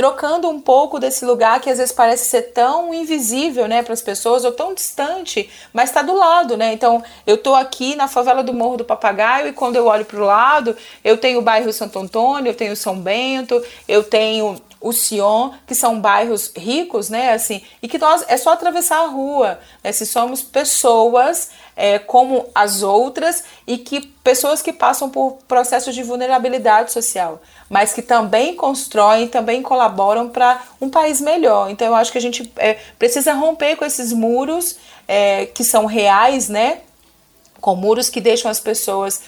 trocando 0.00 0.48
um 0.48 0.58
pouco 0.58 0.98
desse 0.98 1.26
lugar 1.26 1.60
que 1.60 1.68
às 1.68 1.76
vezes 1.76 1.92
parece 1.92 2.24
ser 2.24 2.40
tão 2.54 2.94
invisível, 2.94 3.68
né, 3.68 3.82
para 3.82 3.92
as 3.92 4.00
pessoas 4.00 4.46
ou 4.46 4.52
tão 4.52 4.72
distante, 4.72 5.50
mas 5.74 5.90
está 5.90 6.00
do 6.00 6.14
lado, 6.14 6.56
né? 6.56 6.72
Então, 6.72 7.04
eu 7.26 7.36
tô 7.36 7.54
aqui 7.54 7.94
na 7.94 8.08
favela 8.08 8.42
do 8.42 8.54
Morro 8.54 8.78
do 8.78 8.84
Papagaio 8.86 9.48
e 9.48 9.52
quando 9.52 9.76
eu 9.76 9.84
olho 9.84 10.06
para 10.06 10.18
o 10.18 10.24
lado, 10.24 10.74
eu 11.04 11.18
tenho 11.18 11.38
o 11.38 11.42
bairro 11.42 11.70
Santo 11.70 11.98
Antônio, 11.98 12.48
eu 12.48 12.54
tenho 12.54 12.74
São 12.74 12.98
Bento, 12.98 13.62
eu 13.86 14.02
tenho 14.02 14.58
o 14.80 14.90
Sion, 14.90 15.50
que 15.66 15.74
são 15.74 16.00
bairros 16.00 16.50
ricos, 16.56 17.10
né, 17.10 17.34
assim, 17.34 17.62
e 17.82 17.86
que 17.86 17.98
nós 17.98 18.24
é 18.26 18.38
só 18.38 18.54
atravessar 18.54 19.00
a 19.04 19.06
rua, 19.06 19.60
né, 19.84 19.92
se 19.92 20.06
somos 20.06 20.40
pessoas 20.40 21.50
é, 21.76 21.98
como 21.98 22.46
as 22.54 22.82
outras 22.82 23.44
e 23.66 23.76
que 23.76 24.00
pessoas 24.00 24.62
que 24.62 24.72
passam 24.72 25.10
por 25.10 25.38
processos 25.46 25.94
de 25.94 26.02
vulnerabilidade 26.02 26.90
social, 26.90 27.42
mas 27.70 27.92
que 27.92 28.02
também 28.02 28.56
constroem, 28.56 29.28
também 29.28 29.62
colaboram 29.62 30.28
para 30.28 30.60
um 30.80 30.90
país 30.90 31.20
melhor. 31.20 31.70
Então 31.70 31.86
eu 31.86 31.94
acho 31.94 32.10
que 32.10 32.18
a 32.18 32.20
gente 32.20 32.52
é, 32.56 32.76
precisa 32.98 33.32
romper 33.32 33.76
com 33.76 33.84
esses 33.84 34.12
muros 34.12 34.76
é, 35.06 35.46
que 35.46 35.62
são 35.62 35.86
reais, 35.86 36.48
né, 36.48 36.80
com 37.60 37.76
muros 37.76 38.10
que 38.10 38.20
deixam 38.20 38.50
as 38.50 38.58
pessoas 38.58 39.22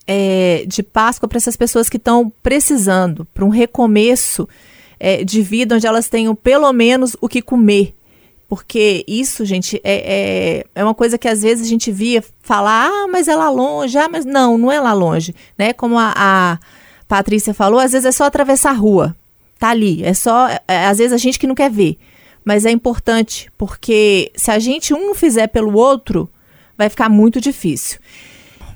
é, 0.06 0.64
de 0.66 0.82
Páscoa 0.82 1.28
para 1.28 1.38
essas 1.38 1.56
pessoas 1.56 1.88
que 1.88 1.96
estão 1.96 2.32
precisando, 2.42 3.26
para 3.32 3.44
um 3.44 3.48
recomeço 3.48 4.48
é, 4.98 5.24
de 5.24 5.42
vida 5.42 5.76
onde 5.76 5.86
elas 5.86 6.08
tenham 6.08 6.34
pelo 6.34 6.72
menos 6.72 7.16
o 7.20 7.28
que 7.28 7.42
comer. 7.42 7.94
Porque 8.52 9.02
isso, 9.08 9.46
gente, 9.46 9.80
é, 9.82 9.94
é, 9.94 10.66
é, 10.74 10.84
uma 10.84 10.94
coisa 10.94 11.16
que 11.16 11.26
às 11.26 11.40
vezes 11.40 11.66
a 11.66 11.70
gente 11.70 11.90
via 11.90 12.22
falar, 12.42 12.86
ah, 12.86 13.08
mas 13.10 13.26
é 13.26 13.34
lá 13.34 13.48
longe, 13.48 13.96
ah, 13.96 14.10
mas 14.10 14.26
não, 14.26 14.58
não 14.58 14.70
é 14.70 14.78
lá 14.78 14.92
longe, 14.92 15.34
né? 15.56 15.72
Como 15.72 15.98
a, 15.98 16.12
a 16.14 16.58
Patrícia 17.08 17.54
falou, 17.54 17.80
às 17.80 17.92
vezes 17.92 18.04
é 18.04 18.12
só 18.12 18.24
atravessar 18.24 18.72
a 18.72 18.74
rua, 18.74 19.16
tá 19.58 19.70
ali, 19.70 20.04
é 20.04 20.12
só, 20.12 20.48
é, 20.68 20.86
às 20.86 20.98
vezes 20.98 21.14
a 21.14 21.16
gente 21.16 21.38
que 21.38 21.46
não 21.46 21.54
quer 21.54 21.70
ver, 21.70 21.96
mas 22.44 22.66
é 22.66 22.70
importante, 22.70 23.50
porque 23.56 24.30
se 24.36 24.50
a 24.50 24.58
gente 24.58 24.92
um 24.92 25.14
fizer 25.14 25.46
pelo 25.46 25.74
outro, 25.74 26.28
vai 26.76 26.90
ficar 26.90 27.08
muito 27.08 27.40
difícil. 27.40 28.00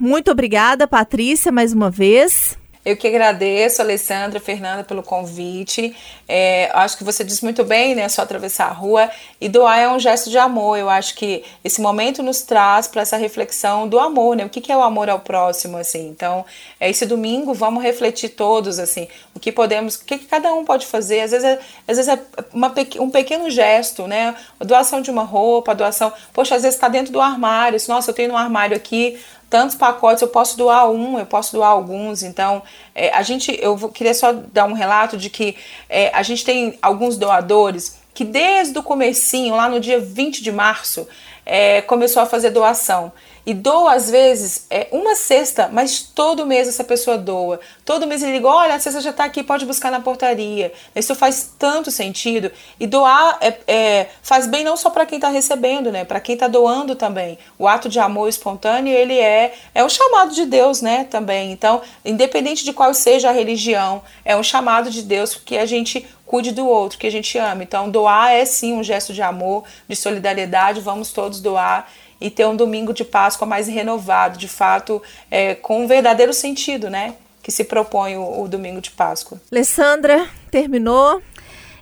Muito 0.01 0.31
obrigada, 0.31 0.89
Patrícia, 0.89 1.53
mais 1.53 1.75
uma 1.75 1.91
vez. 1.91 2.57
Eu 2.87 2.97
que 2.97 3.09
agradeço, 3.09 3.83
Alessandra, 3.83 4.39
Fernanda, 4.39 4.85
pelo 4.85 5.03
convite. 5.03 5.93
É, 6.29 6.71
acho 6.73 6.97
que 6.97 7.03
você 7.03 7.25
disse 7.25 7.43
muito 7.43 7.65
bem, 7.65 7.97
né? 7.97 8.09
Só 8.09 8.23
atravessar 8.23 8.67
a 8.69 8.73
rua. 8.73 9.11
E 9.41 9.49
doar 9.49 9.77
é 9.77 9.89
um 9.89 9.99
gesto 9.99 10.31
de 10.31 10.39
amor. 10.39 10.79
Eu 10.79 10.89
acho 10.89 11.17
que 11.17 11.43
esse 11.65 11.81
momento 11.81 12.23
nos 12.23 12.43
traz 12.43 12.87
para 12.87 13.03
essa 13.03 13.17
reflexão 13.17 13.89
do 13.89 13.99
amor, 13.99 14.37
né? 14.37 14.45
O 14.45 14.49
que, 14.49 14.61
que 14.61 14.71
é 14.71 14.77
o 14.77 14.85
amor 14.85 15.11
ao 15.11 15.19
próximo, 15.19 15.77
assim. 15.77 16.07
Então, 16.07 16.45
é 16.79 16.89
esse 16.89 17.05
domingo, 17.05 17.53
vamos 17.53 17.83
refletir 17.83 18.29
todos, 18.29 18.79
assim, 18.79 19.09
o 19.35 19.41
que 19.41 19.51
podemos, 19.51 19.97
o 19.97 20.05
que, 20.05 20.19
que 20.19 20.27
cada 20.27 20.55
um 20.55 20.65
pode 20.65 20.87
fazer. 20.87 21.23
Às 21.23 21.33
vezes 21.33 21.45
é, 21.45 21.59
às 21.89 21.97
vezes 21.97 22.09
é 22.09 22.23
uma, 22.53 22.73
um 23.01 23.11
pequeno 23.11 23.51
gesto, 23.51 24.07
né? 24.07 24.33
A 24.61 24.65
doação 24.65 25.01
de 25.01 25.11
uma 25.11 25.25
roupa, 25.25 25.75
doação. 25.75 26.13
Poxa, 26.33 26.55
às 26.55 26.63
vezes 26.63 26.77
está 26.77 26.87
dentro 26.87 27.13
do 27.13 27.21
armário. 27.21 27.77
Nossa, 27.89 28.13
eu 28.13 28.15
tenho 28.15 28.33
um 28.33 28.37
armário 28.37 28.77
aqui 28.77 29.19
tantos 29.49 29.77
pacotes, 29.77 30.23
eu 30.23 30.29
posso 30.29 30.57
doar 30.57 30.91
um, 30.91 31.19
eu 31.19 31.27
posso 31.27 31.53
doar 31.53 31.71
alguns. 31.71 32.23
Então, 32.23 32.63
é, 32.95 33.11
a 33.11 33.23
gente, 33.23 33.57
eu 33.61 33.77
queria 33.91 34.15
só 34.15 34.33
dar 34.33 34.67
um 34.67 34.73
relato 34.73 35.17
de 35.17 35.31
que 35.31 35.57
é, 35.89 36.11
a 36.15 36.23
gente 36.23 36.45
tem 36.45 36.79
alguns 36.83 37.17
doadores 37.17 37.99
que 38.13 38.25
desde 38.25 38.79
o 38.79 38.83
comecinho, 38.83 39.55
lá 39.55 39.69
no 39.69 39.79
dia 39.79 40.01
20 40.01 40.43
de 40.43 40.51
março, 40.51 41.07
é, 41.45 41.83
começou 41.83 42.23
a 42.23 42.27
fazer 42.27 42.51
doação. 42.51 43.13
E 43.47 43.55
doa 43.55 43.95
às 43.95 44.11
vezes 44.11 44.67
é 44.69 44.89
uma 44.91 45.15
cesta, 45.15 45.71
mas 45.73 46.01
todo 46.03 46.45
mês 46.45 46.67
essa 46.67 46.83
pessoa 46.83 47.17
doa. 47.17 47.61
Todo 47.85 48.05
mês 48.05 48.21
ele 48.21 48.33
liga, 48.33 48.49
olha, 48.49 48.75
a 48.75 48.81
cesta 48.81 49.01
já 49.01 49.11
está 49.11 49.25
aqui, 49.25 49.41
pode 49.41 49.65
buscar 49.65 49.93
na 49.93 50.01
portaria. 50.01 50.73
Isso 50.97 51.15
faz 51.15 51.55
tanto 51.57 51.93
sentido. 51.93 52.51
E 52.81 52.89
doar 52.89 53.39
é, 53.41 53.57
é 53.69 54.07
faz 54.21 54.49
bem 54.49 54.65
não 54.65 54.77
só 54.77 54.91
para 54.91 55.07
quem 55.07 55.19
está 55.19 55.29
recebendo, 55.29 55.93
né? 55.93 56.05
Para 56.05 56.19
quem 56.19 56.35
está 56.35 56.49
doando 56.49 56.97
também. 56.97 57.39
O 57.57 57.69
ato 57.69 57.89
de 57.89 58.01
amor 58.01 58.29
espontâneo, 58.29 58.93
ele 58.93 59.17
é, 59.17 59.55
é 59.73 59.85
um 59.85 59.89
chamado 59.89 60.35
de 60.35 60.45
Deus, 60.45 60.83
né? 60.83 61.05
Também. 61.05 61.53
Então, 61.53 61.81
independente 62.05 62.65
de 62.65 62.73
qual 62.73 62.93
seja 62.93 63.29
a 63.29 63.33
religião, 63.33 64.03
é 64.25 64.37
um 64.37 64.43
chamado 64.43 64.91
de 64.91 65.03
Deus 65.03 65.37
que 65.37 65.57
a 65.57 65.67
gente 65.67 66.05
cuide 66.27 66.51
do 66.51 66.67
outro, 66.67 66.99
que 66.99 67.07
a 67.07 67.13
gente 67.13 67.39
ama. 67.39 67.63
Então, 67.63 67.89
doar 67.89 68.33
é 68.33 68.45
sim 68.45 68.73
um 68.73 68.83
gesto 68.83 69.13
de 69.13 69.23
amor, 69.23 69.63
de 69.89 69.95
solidariedade, 69.95 70.81
vamos 70.81 71.13
todos 71.13 71.41
doar 71.41 71.89
e 72.21 72.31
ter 72.31 72.47
um 72.47 72.57
domingo 72.57 72.93
de 72.93 73.05
Páscoa 73.05 73.47
mais 73.47 73.69
renovado, 73.69 74.39
de 74.39 74.49
fato, 74.49 75.03
é, 75.31 75.55
com 75.55 75.85
um 75.85 75.87
verdadeiro 75.87 76.33
sentido, 76.33 76.89
né? 76.89 77.15
Que 77.43 77.51
se 77.51 77.65
propõe 77.65 78.17
o, 78.17 78.43
o 78.43 78.49
domingo 78.49 78.81
de 78.81 78.91
Páscoa. 78.91 79.41
Alessandra, 79.51 80.27
terminou? 80.51 81.23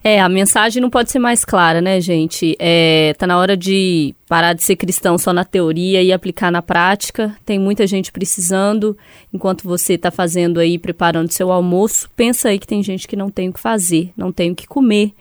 É, 0.06 0.20
a 0.20 0.28
mensagem 0.28 0.82
não 0.82 0.90
pode 0.90 1.10
ser 1.10 1.18
mais 1.18 1.46
clara, 1.46 1.80
né, 1.80 1.98
gente? 1.98 2.54
É, 2.58 3.14
tá 3.16 3.26
na 3.26 3.38
hora 3.38 3.56
de 3.56 4.14
parar 4.28 4.52
de 4.52 4.62
ser 4.62 4.76
cristão 4.76 5.16
só 5.16 5.32
na 5.32 5.46
teoria 5.46 6.02
e 6.02 6.12
aplicar 6.12 6.52
na 6.52 6.60
prática. 6.60 7.34
Tem 7.46 7.58
muita 7.58 7.86
gente 7.86 8.12
precisando. 8.12 8.94
Enquanto 9.32 9.64
você 9.64 9.94
está 9.94 10.10
fazendo 10.10 10.60
aí, 10.60 10.78
preparando 10.78 11.32
seu 11.32 11.50
almoço, 11.50 12.10
pensa 12.14 12.50
aí 12.50 12.58
que 12.58 12.66
tem 12.66 12.82
gente 12.82 13.08
que 13.08 13.16
não 13.16 13.30
tem 13.30 13.48
o 13.48 13.52
que 13.54 13.60
fazer, 13.60 14.12
não 14.14 14.30
tem 14.30 14.50
o 14.50 14.54
que 14.54 14.66
comer. 14.66 15.14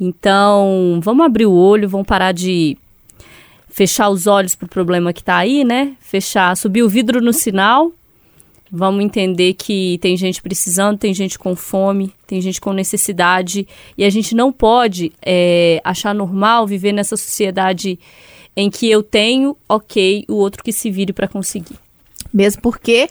Então, 0.00 0.98
vamos 1.00 1.24
abrir 1.24 1.46
o 1.46 1.54
olho, 1.54 1.88
vamos 1.88 2.06
parar 2.08 2.32
de 2.32 2.76
fechar 3.70 4.10
os 4.10 4.26
olhos 4.26 4.54
para 4.54 4.66
o 4.66 4.68
problema 4.68 5.12
que 5.12 5.20
está 5.20 5.36
aí, 5.36 5.64
né? 5.64 5.96
Fechar, 6.00 6.56
subir 6.56 6.82
o 6.82 6.88
vidro 6.88 7.20
no 7.20 7.32
sinal. 7.32 7.92
Vamos 8.70 9.04
entender 9.04 9.54
que 9.54 9.98
tem 10.00 10.16
gente 10.16 10.40
precisando, 10.40 10.98
tem 10.98 11.12
gente 11.12 11.38
com 11.38 11.56
fome, 11.56 12.12
tem 12.26 12.40
gente 12.40 12.60
com 12.60 12.72
necessidade 12.72 13.66
e 13.98 14.04
a 14.04 14.10
gente 14.10 14.34
não 14.34 14.52
pode 14.52 15.12
é, 15.24 15.80
achar 15.82 16.14
normal 16.14 16.66
viver 16.66 16.92
nessa 16.92 17.16
sociedade 17.16 17.98
em 18.56 18.70
que 18.70 18.88
eu 18.88 19.02
tenho, 19.02 19.56
ok, 19.68 20.24
o 20.28 20.34
outro 20.34 20.62
que 20.62 20.72
se 20.72 20.90
vire 20.90 21.12
para 21.12 21.26
conseguir. 21.26 21.76
Mesmo 22.32 22.62
porque 22.62 23.08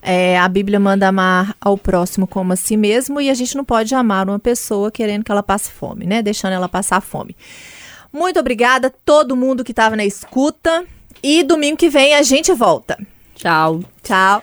é, 0.00 0.38
a 0.38 0.48
Bíblia 0.48 0.78
manda 0.78 1.08
amar 1.08 1.56
ao 1.60 1.76
próximo 1.76 2.26
como 2.26 2.52
a 2.52 2.56
si 2.56 2.76
mesmo 2.76 3.20
e 3.20 3.30
a 3.30 3.34
gente 3.34 3.56
não 3.56 3.64
pode 3.64 3.94
amar 3.94 4.28
uma 4.28 4.38
pessoa 4.38 4.90
querendo 4.90 5.24
que 5.24 5.32
ela 5.32 5.42
passe 5.42 5.70
fome, 5.70 6.06
né? 6.06 6.22
Deixando 6.22 6.52
ela 6.52 6.68
passar 6.68 7.00
fome. 7.00 7.34
Muito 8.12 8.38
obrigada 8.38 8.88
a 8.88 8.92
todo 9.04 9.36
mundo 9.36 9.64
que 9.64 9.72
estava 9.72 9.96
na 9.96 10.04
escuta. 10.04 10.84
E 11.22 11.42
domingo 11.42 11.76
que 11.76 11.88
vem 11.88 12.14
a 12.14 12.22
gente 12.22 12.52
volta. 12.52 12.98
Tchau. 13.34 13.82
Tchau. 14.02 14.42